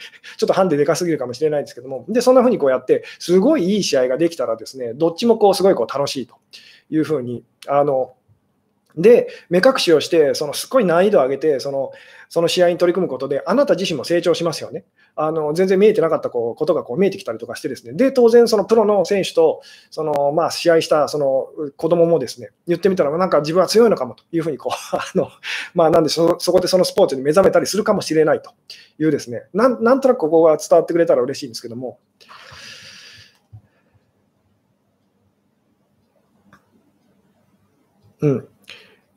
[0.45, 6.35] っとハンデでかすぎるかもしれないですけども、で、そんなふうにこうやって、すごいいい試合ができたらですね、どっちもこうすごいこう楽しいと
[6.89, 8.13] いうふうに、あの
[8.97, 11.91] で、目隠しをして、そのすっごい難易度を上げてその、
[12.29, 14.85] その試合に取り組むことで、あなた自身も成長しますよね。
[15.17, 25.29] あの全然見えてなかったこうことがこう見えてきたりとかして、ですねで当然、そのプロの選手とその、まあ、試合したその子供もですね言ってみたら、なんか自分は強いのかもというふうにこう あの、
[25.73, 28.51] まあ、なんでそ、そこでそのスポーツに目覚めたりするかもしれないと
[28.99, 31.99] いう、ですねなんなんとなくここが伝わってくれたら嬉しいんですけども。
[38.21, 38.47] うん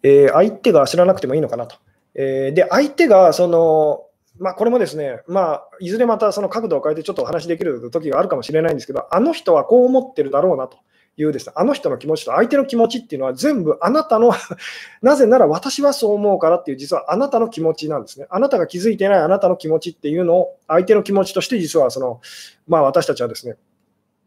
[0.02, 1.76] えー、相手が知らなくてもいいのかなと。
[2.14, 4.04] えー、で、相手がその、
[4.38, 10.78] まあ、これもですね、まあ、いずれまたその角度を変えてちょっとお話しできる時があるかもしれないんですけど、あの人はこう思ってるだろうなと
[11.16, 14.32] いうですね、あの人の気持ちと相手の気持ちっていうのは全部あなたの
[15.02, 18.26] なぜなら私はそう思うからっていう実はあなたの気持ちなんですね。
[18.30, 22.20] あなたが気づいてないあなたの気持ちっていうのを相手の気持ちとして実はその、
[22.68, 23.56] まあ、私たちはですね、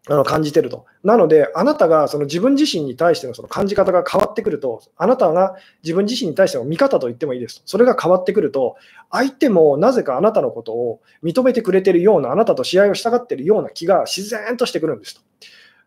[0.08, 0.86] あの感じてると。
[1.04, 7.62] なので、あなたがその自分自身に対してのその感じ方が変わってくると、あなたが自分自身に対しての見方と言ってもいいですと。
[7.66, 8.78] それが変わってくると、
[9.12, 15.22] 相手もなぜかあなたのことを認めてくれてるような、あなたと試合をしたがってるような気が自然としてくるんですと。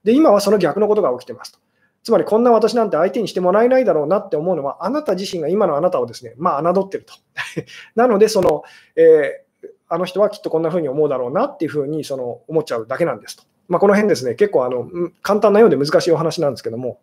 [0.05, 1.59] で、今はその逆のことが起きてますと。
[2.05, 7.15] つまり、こんな私なんて相手にしてもらえないだろうなって思うのは、あなた自身が今のあなたをですね、まあ、侮ってると。
[7.97, 8.63] なので、その、
[8.95, 13.45] えー、あの人はきっとこんな風に思うだろうなっていう風にその思っちゃうだけなんですと。
[13.69, 14.89] まあ、この辺ですね、結構あの
[15.23, 17.01] 簡単なようで難しいお話なんですけども、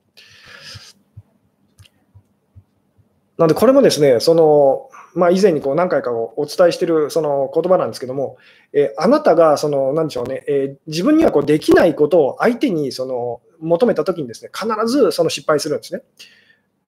[3.37, 8.37] なので、これもですね、そのまあ、以前にこう何回かお伝えしているその言葉なんですけども、
[8.73, 16.01] えー、あなたがその何でしょうね、えー、自分にはこうできないことを相手にその求めたときにですね、必ずその失敗するんですね。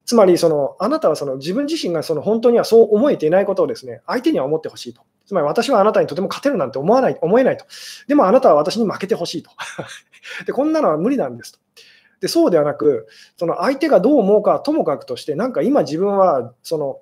[0.05, 5.01] つまりその、あなたはその自分自身がその本当にはそう思えていないことをですね相手には思ってほしいと。
[5.26, 7.65] つまり私はあなたにとても勝てるなんて思わない思えないと。
[8.07, 9.51] でもあなたは私に負けてほしいと。
[10.45, 11.59] でこんなのは無理なんですと。
[12.19, 13.07] でそうではなく、
[13.38, 17.01] その相手がどう思うかともかくとして、なんか今自分はその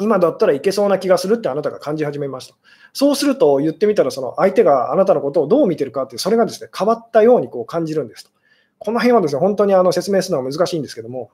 [0.00, 2.54] 今だったらいけそうな気がするってあなたが感じ始めました。
[2.92, 8.30] そうすると言ってみたら、その相手があなたのことをどう見てるかって、それがですね、変わったようにこう感じるんですと。
[8.78, 11.30] この辺はですね、本当にあの説明するのは難しいんですけども、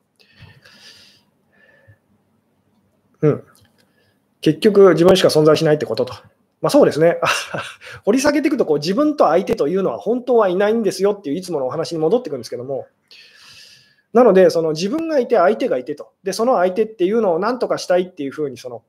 [3.23, 3.45] うん。
[4.47, 6.15] 結局、自分しか存在しないってことと。
[6.61, 7.19] まあ、そうですね。
[8.07, 12.87] 掘り下げていくとこう、自分と相手というのは本当はいないんですよっていういつものお話に戻ってくるんですけども、
[14.13, 18.85] なので、その自分がいて、相手がいてと、でその相手っていうのを何とかしたいっていうふうにその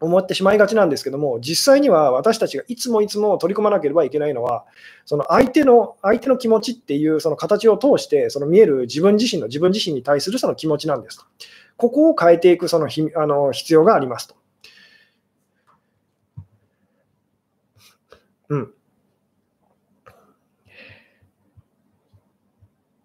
[0.00, 4.64] 思ってしまいがちなんですけども、実際には私たちがいつもいつも取り組まなければいけないのは、
[5.04, 11.26] その相手の相手の気持ちっていうその形を通して、その見える自分自身の自分自身に対するその気持ちなんですと。
[11.76, 14.39] ここを変えていくそのひあの必要がありますと。
[18.50, 18.74] うん。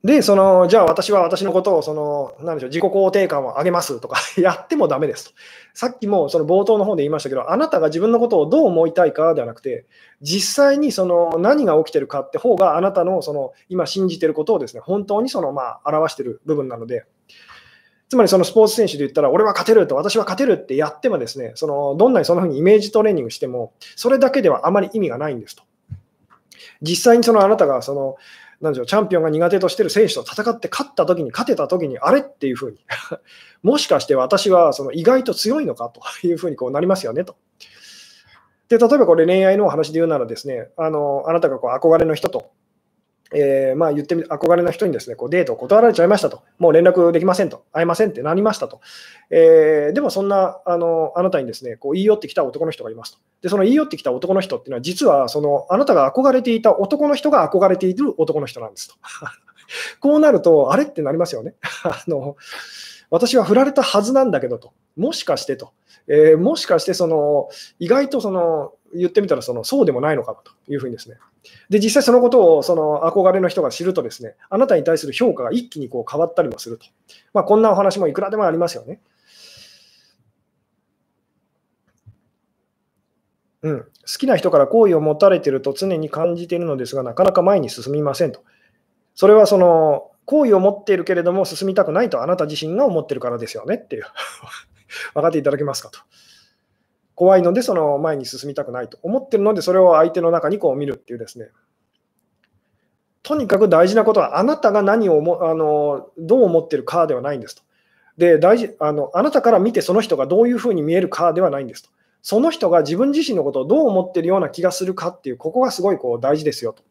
[0.05, 5.31] で、その、じゃあ私は私のことを、その、なんでしょう、自己肯定感を上げますとか やってもダメですと。
[5.73, 9.87] さっきもその冒頭の方で言いましたけど、あなたが自分のことをどう思いたいかではなくて、
[10.21, 17.05] 実際にその何が起きてるかって方があなたのその今信じてることをですね、本当にそのまあ表してる部分なので、
[18.15, 25.63] つまりそのスポーツ選手で言ったら、俺は勝てると、私は勝てるってやってもですね、そのどんなにそんな風にイメージトレーニングしても、それだけではあまり意味がないんですと。
[26.81, 28.15] 実際にそのあなたがその
[28.61, 32.77] なんでしょう、チャンピオンが苦手としてる選手と戦って勝った時に、勝てた時に、あれっていうふうに
[33.63, 37.35] もしかして私はその意外と強いのかというふうにこうなりますよねと。
[38.69, 42.51] で例えばこれ恋愛のお話で言うならですね、あのあなたがこう憧れの人と
[43.33, 48.81] えー、まあ言ってみ憧れの人にですねこうデートを断られちゃいましたと、もう連絡できませんと、会えませんってなりましたと、
[49.31, 58.95] えー、でもそんなあのあなたにですねこう言い寄ってきた男の人がいますと、でその言い寄ってきた男の人っていうのは、実はそのあなたが憧れていた男の人が憧れている男の人なんですと。
[59.99, 61.55] こうなると、あれってなりますよね。
[61.83, 62.35] あの
[63.09, 65.73] 私は振られたはずなんだけどと、もしかしてと、
[66.07, 67.49] えー、もしかしてその
[67.79, 71.17] 意外とその言ってみたらそのそうでもないのかというふうにですね、
[71.69, 76.85] で、実際そのことをその憧れの人が知るとですね、あなたに対する評価が一気にこう変わったりもすると。
[77.33, 78.99] まあ、こんなお話もいくらでもありますよね。
[83.61, 83.87] うん、好
[84.19, 88.43] きな人から好意を持たれていると常に感じているのですが、なかなか前に進みませんと。
[89.15, 94.03] それはその好意を持っているけれども進みたくないとあなた自身が思っているからですよねっていう。
[95.15, 95.99] 分かっていただけますかと。
[97.15, 101.47] 怖いので、その前に進みたくないと思ってるので、それを相手の中にこう見るっていうですね。
[103.23, 107.63] とにかく大事なことは、あなたが何をもあのどう思ってるかではないんですと。
[108.17, 111.89] で大事あの、あなたから見てその人がどういうふうに見えるかではないんですと。
[112.21, 116.83] その人が自分自身のことをどう思ってるような気がするかっていう、ここがすごいこう大事ですよと。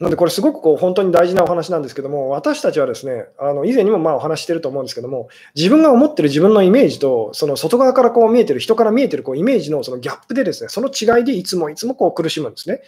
[0.00, 12.80] なんで、これすごくこう本当に大事なお話なんですけども、私たちはですね、あの以前にもまあお話してると思うんですけども、自分が思ってる自分のイメージと、その外側からこう見えてる、人から見えてるこうイメージのそのギャップでですね、その違いでいつもいつもこう苦しむんですね。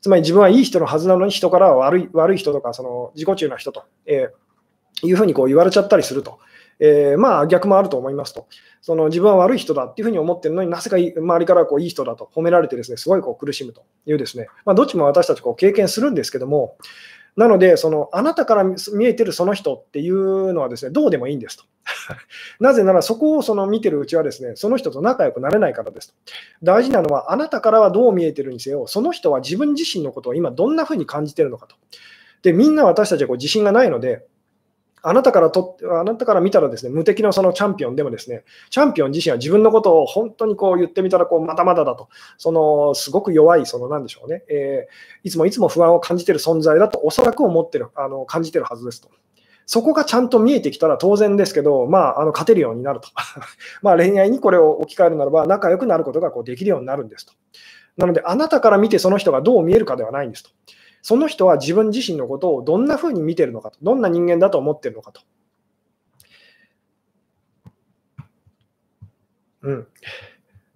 [0.00, 6.40] つまり自分はいい人のはずなのに、人からは悪い悪い人とか、その自己中な人と、えー、いうふうにこう言われちゃったりすると。
[6.78, 8.46] えー、まあ逆もあると思いますと。
[8.82, 16.76] その自分は悪い人だっていうふうに思ってるのになぜか周りからこういい人だと褒められてですね、すごいこう苦しむというですね、まあ、どっちも私たちこう経験するんですけども、
[17.36, 21.64] なので、そのあなたから見えてるその人っていうのはですね、どうでもいいんですと。
[22.60, 26.14] なぜなら、そこをその見てるうちはですね、その人と仲良くなれないからですと。
[26.62, 31.76] 大事なのは、あなたからはどう見えてるにせよ、その人は自分自身のことを今どんなふうに感じてるのかと。
[32.42, 34.24] で、みんな私たちはこう自信がないので、
[35.08, 49.08] あなたからとあなたから見たらですね無敵のそのチャンピオンでもですねチャンピオン自身は自分のことを本当にこう言ってみたらこうまだまだだとそのすごく弱いそのなんでしょうね、えー、いつもいつも不安を感じている存在だとおそらく思ってるあの感じてるはずですと。
[49.68, 53.08] そこがちゃんと見えてきたら当然ですけど、まあ、あの勝てるようになると。
[53.82, 57.32] まあ恋愛にこれを置き換えるならば、仲良くなることがこうできるようになるんですと。
[57.96, 60.50] なので、あなたから見てその人がどう見えるかではないんですと。
[61.06, 65.20] その人は自分自身のことをどんなふうに見てるのかと、どんな人間だと思ってるのかと。
[69.62, 69.86] うん。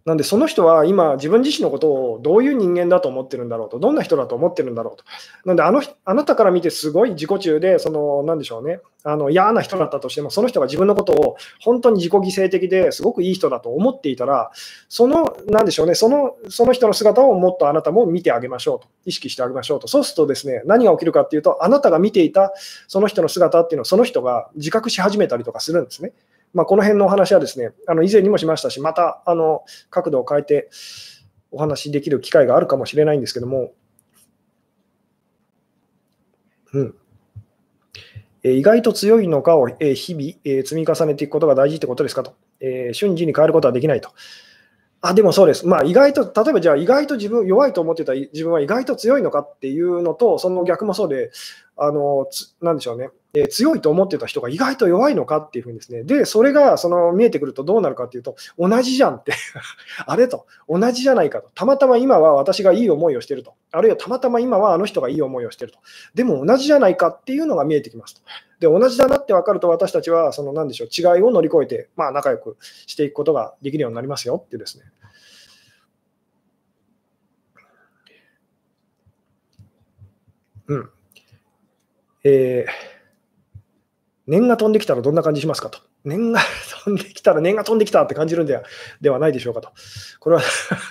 [0.07, 5.05] なんで、その人は今、自分自身のことをどういう人間だと思ってるんだろうと、どんな人だと思ってるんだろうと。
[5.45, 14.51] なんで、あのあなたから見てすごい自己中で、その、なんでしょうね、あの嫌な人だったとしても、その人が自分のことを本当に自己犠牲的ですごくいい人だと思っていたら、
[14.89, 19.87] その、なんでしょうね、そのその人の姿をもっとあなたも見てあげましょうと、意識してあげましょうと。
[19.87, 22.53] そうするとですね、何が起きるかっていうと、あなたが見ていた
[22.89, 26.13] その人の姿っていうのを、その人が自覚し始めたりとかするんですね。
[26.53, 30.69] まあ、この辺のお話はですね、あの以前にもしましたし、またあの角度を変えて
[31.51, 33.73] お話しできる機会があるかもしれないんですけども、
[36.73, 36.95] うん。
[38.43, 44.11] え意外と強いのかを、え日々、え積み重ねていくことが大事ってことですかと、え瞬時に変えることはできないと。
[45.03, 51.31] あでもそうです、まあ、意外と、例えばじゃあ、意外と自分、弱いと思ってた自分は意外と強いのかっていうのと、その逆もそうで、
[51.77, 52.27] あの
[52.61, 59.33] なんでしょうね、え、強いと思ってた人が意外と弱いのかっていうふうにですね、で、それがその見えてくるとどうなるかっていうと、同じじゃんって
[60.05, 65.79] あれと、同じじゃないかと、たまたま今は私がいい思いをしてると、あるいはたまたま今はあの人がいい思いをしてると、
[66.15, 68.23] でも同じじゃないかっていうのが見えてきますと。
[68.59, 74.85] で、同じだなって分かると、私たちは、その、なんでしょう、違いを乗り越えて、まあ、仲良くしていくことができるようになりますよってですね。
[80.67, 80.91] うん。
[82.23, 83.00] えー、
[84.31, 85.81] 念が飛んできたらどんな感じしますかと。
[86.05, 86.41] 念が
[86.85, 88.63] 飛んできたら、念が飛んできたって感じるんでは
[89.01, 89.71] ではないでしょうかと。
[90.21, 90.43] これは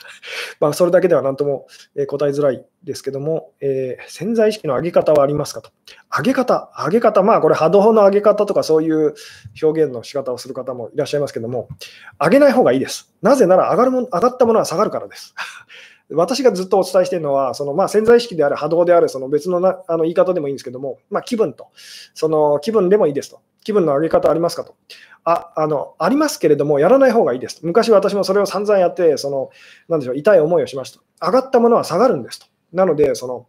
[0.60, 1.66] まそれだけでは何とも
[2.08, 5.72] 答えづらいですけども、えー、潜在意識の上げ方はありますかと。
[6.10, 9.14] 上げ方、上げ方、まあこれ波動の上げ方とかそういう
[9.64, 11.70] 表現の仕方をする方もいらっしゃいますけども、
[12.20, 13.14] 上げない方がいいです。
[13.22, 15.34] なぜなら上がるも上がったものは下がるからです。
[16.12, 21.68] 私がずっとお伝えしているのは、そのまあ潜在意識である波動であるその別のなあの言い方でもいいんですけども、まあ、気分と、
[22.14, 23.42] その気分でもいいですと。
[23.64, 24.76] 気分の上げ方ありますかと。
[25.24, 27.68] ああのありますけれども、やらない方がいいですと。
[27.68, 29.50] 昔私もそれを散々やって、その
[29.88, 31.28] なんでしょう痛い思いをしました。
[31.28, 32.48] 上がったものは下がるんですと。
[32.74, 33.48] なので、その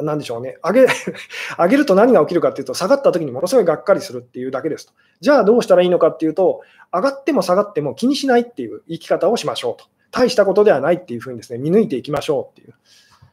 [0.00, 0.86] なんでしょうね上げ、
[1.58, 4.92] 上げると何が起きるかっていうと、下がった時にものすごいがっかりするっていうだけですと。
[5.20, 6.60] じゃあどうしたらいいのかっていうと、
[6.92, 9.84] 上がっても下がっても気にしないっていう生き方をしましょうと。
[10.12, 12.74] 大したことではないっていうふうにですね、見抜いていきましょうっていう。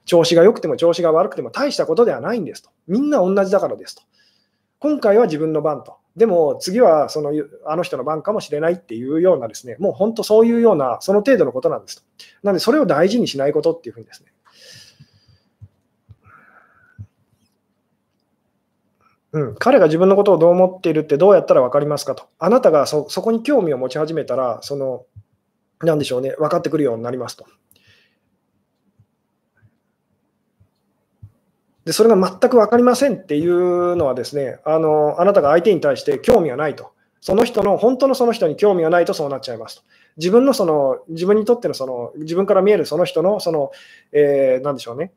[0.05, 2.71] 調子が良くても調子が悪くても大したことではないんですと。
[2.87, 4.01] みんな同じだからですと。
[4.79, 5.97] 今回は自分の番と。
[6.15, 7.31] でも次はその
[7.67, 12.03] あの人の番かもしれないっていうようなですね、もう本当そういうような、その程度のことなんですと。
[12.41, 14.31] なので、それを大事にしないことっていうふうにですね。
[19.31, 22.23] うん、彼が自分のことをどう思っているってどうやったら分かりますかと。
[22.39, 25.05] あなたがそこに興味を持ち始めたら、その
[25.81, 27.45] なんでしょうね、分かってくるようになりますと。
[31.85, 36.91] でそれが全く分かりませんっていうのはですねあの、あなたが相手に対して興味がないと。
[37.21, 39.81] その人の、本当のその人に興味がないとそうなっちゃいますと。
[40.17, 43.71] 自分のその、自分にとってのその、自分から見えるその人の、その、
[44.11, 45.11] えー、なんでしょうね、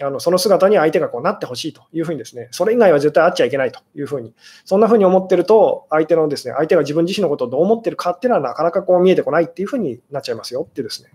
[0.00, 4.32] あのその姿に相手がこうなってほしいというふうにですね、それ以外は絶対会っちゃいけないというふうに、
[4.64, 11.10] そんなふうに思ってると、相手のですね、相手が自分自身のことをどう思ってるかっていうのはなかなかこう見えてこないっていうふうになっちゃいますよってですね。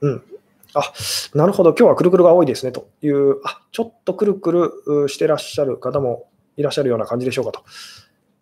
[0.00, 0.24] うん。
[0.74, 0.92] あ、
[1.34, 7.62] なるほど、今日はくるくるが多いですねという、あ、ちょっとくるくるしてらっしゃる方もいらっしゃるような感じでしょうかと。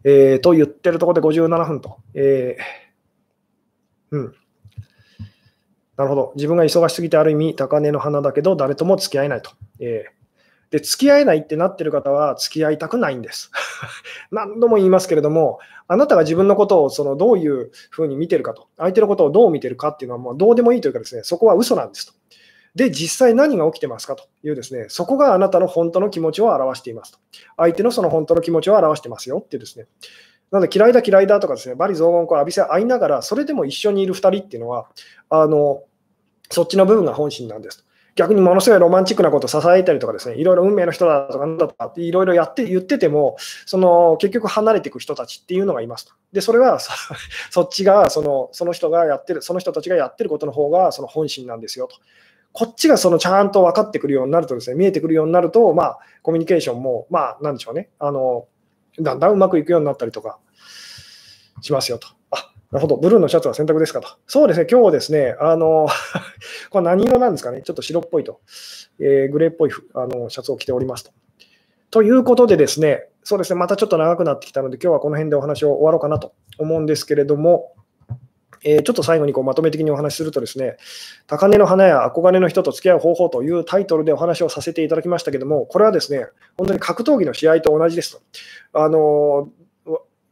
[0.05, 1.99] えー、と言ってるところで57分と。
[2.15, 4.35] えー、うん。
[5.99, 6.33] なるほど。
[6.37, 9.51] 自分が忙しすぎてある意味高値の花だけど誰とも付き合えないと。
[9.81, 13.51] えー、で、付き合えないってなってる方は付き合いたくないんです。
[14.31, 22.13] 何度も言いますけれども、あなたが自分のことをそのどういうふうに見てるかと、相手のことをどう見てるかっていうのはもうどうでもいいというかですね、そこは嘘なんですと。
[22.77, 27.19] で、実際何が起きてますかというですね、そこがあなたの本当の気持ちを表していますと。
[27.57, 29.87] 相手のその本当の気持ちを表してますよっていうですね。
[30.51, 34.87] なので嫌いだ嫌いだとかですね、バリ雑言を浴びせ合いながら、それでも一緒にいる2人っていうのは、
[35.29, 35.83] あの、
[36.51, 37.89] そっちの部分が本心なんですと。
[38.19, 46.15] 逆にものすごいロマンチックなことを支えたりとかですね、いろいろ運命の人だとかなんだとかっていろいろやって言ってても、その結局離れていく人たちっていうのがいますと。
[46.33, 46.81] で、それは
[47.51, 51.97] そっちがその、その人がやってる、その人たちがやってることの方がその本心なんですよと。
[52.53, 58.49] こっちがそのちゃんと分かってくるようになるとですね、見えてくるようになると、まあ、コミュニケーションも、まあ、なんでしょうね、あの、
[58.99, 60.41] だんだんうまくいくようになったりとか
[61.61, 62.18] しますよと。
[62.71, 64.09] なるほど、ブルーのシャツは選択ですかと。
[64.27, 65.89] そうですね、今日ですね、あの、
[66.71, 68.41] これ何色なんですかね、ちょっと白っぽいと、
[69.01, 71.13] えー、グレーっぽいあのシャツを着ておりますと。
[71.91, 77.73] ということでですね、そうですね、またちょっと長くなってきたので、今日はこの辺でお話を終わろうかなと思うんですけれども、
[78.65, 80.77] えー、ちょっと最後にこうまとめ的にお話しするとですね、
[81.27, 88.23] 高値の花や憧れの人と付き合う方法というタイトルでお話をさせていただきましたけども、これはですね、本当に格闘技の試合と同じですと。
[88.73, 89.49] あの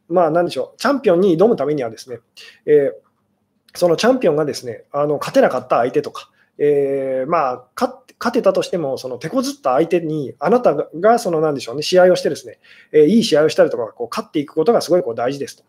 [0.09, 2.21] まあ、何でしょう、チャンピオンに挑むためにはですね、
[2.67, 12.59] えー、そのチャンピオンがですね、あの勝てなかった相手とか、えー、まあ、勝てたとしても、その手こずった相手に、あなたがその何でしょうね、試合をしてですね、
[12.93, 15.65] えー、いい試合をしたりとか、こう勝っていくことがすごいこう大事ですと。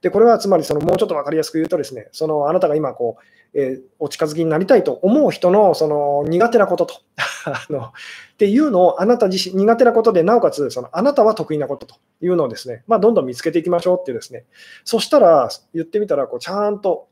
[0.00, 3.18] で、これはつまりそのもうちょっと分かりやすく言うとですね、そのあなたが今こ
[3.54, 6.94] う、えー、お近づきになりたいと思う人のその苦手なことと
[7.44, 7.90] あのっ
[8.36, 14.44] ていうのをあなた自身苦手なことで、なおかつそのあなたは得意なことというのをですね、まあ、どんどん見つけていきましょうっていうですね、
[14.84, 17.08] そしたら言ってみたらこうちゃんと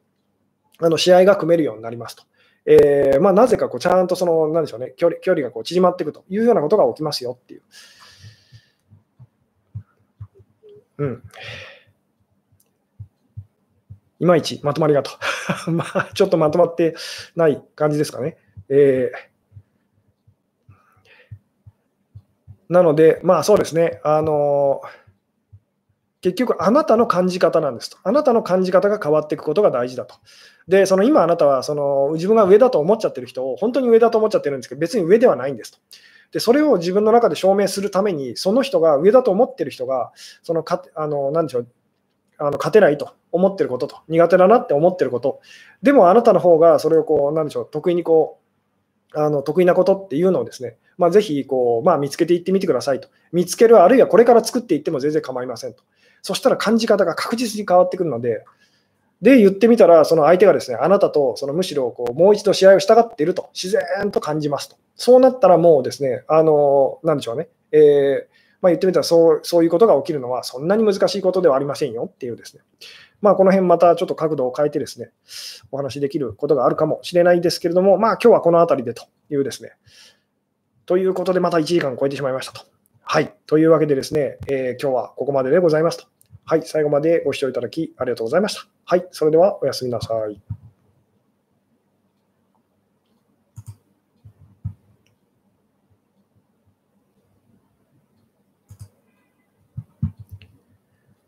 [0.79, 2.25] あの試合が組めるようになりますと。
[2.67, 7.63] えーまあ、なぜかこうちゃんとその、なんでしょうね、距離距離がこう縮まっていくというようなことが起きますよっていう。
[10.99, 11.23] うん。
[14.21, 15.11] いまいちまとまりがと。
[15.73, 16.95] まあ、ちょっとまとまって
[17.35, 18.37] ない感じですかね。
[18.69, 19.30] えー、
[22.71, 24.81] なので、まあそうですね、あの
[26.23, 27.99] 結局あなたの感じ方なんですと。
[28.05, 30.15] あなたの感じ方が変わっていくことが大事だと。
[30.69, 35.79] で、その今あなたはその自分が上だと思っちゃってる人を本当に上だと思っちゃってるんですけど、別に上ではないんですと。
[36.33, 40.13] で、それを自分の中で証明するために、その人が上だと思ってる人が、
[40.43, 41.69] そのかあの何でしょう
[42.39, 45.41] あの勝てないと思ってることと、苦手だなって思ってること、
[45.83, 48.41] でもあなたの方がそれをこう、なんでしょう、得意にこう、
[49.15, 53.09] あの得意なことっていうのをですね、まあ、ぜひこう、まあ、見つけていってみてくださいと。
[53.33, 55.83] 見つける、あるいはこれから作っていっても全然構いませんと。
[56.23, 58.45] そしたら感じ方が確実に変わってくるので、
[59.23, 64.77] で、言ってみたら、その相手がですね、あなたとそのむしろこうもう一度試合をしたがっていると、自然と感じますと。
[64.97, 72.63] そうなったらもうですね、あの、なんでしょうね、えー、まあ、言ってみたらそうそういうことが起きるのはそんなに難しいことではありませんよっていうですね、
[73.21, 75.11] まあ、この辺またちょっと角度を変えてですね、
[75.71, 79.73] お話しできることがあるかもしれないですけれども、まあ今日はこの辺りでというですね、
[80.87, 82.67] ということでまた1時間超えてしまいましたと。
[83.03, 83.35] はい。
[83.47, 86.05] というわけでですね、えー、今日はここまででございますと。
[86.45, 86.63] はい。
[86.65, 88.67] 最後までご視聴いただきありがとうございました。
[88.85, 89.07] はい。
[89.11, 90.60] それではおやすみなさい。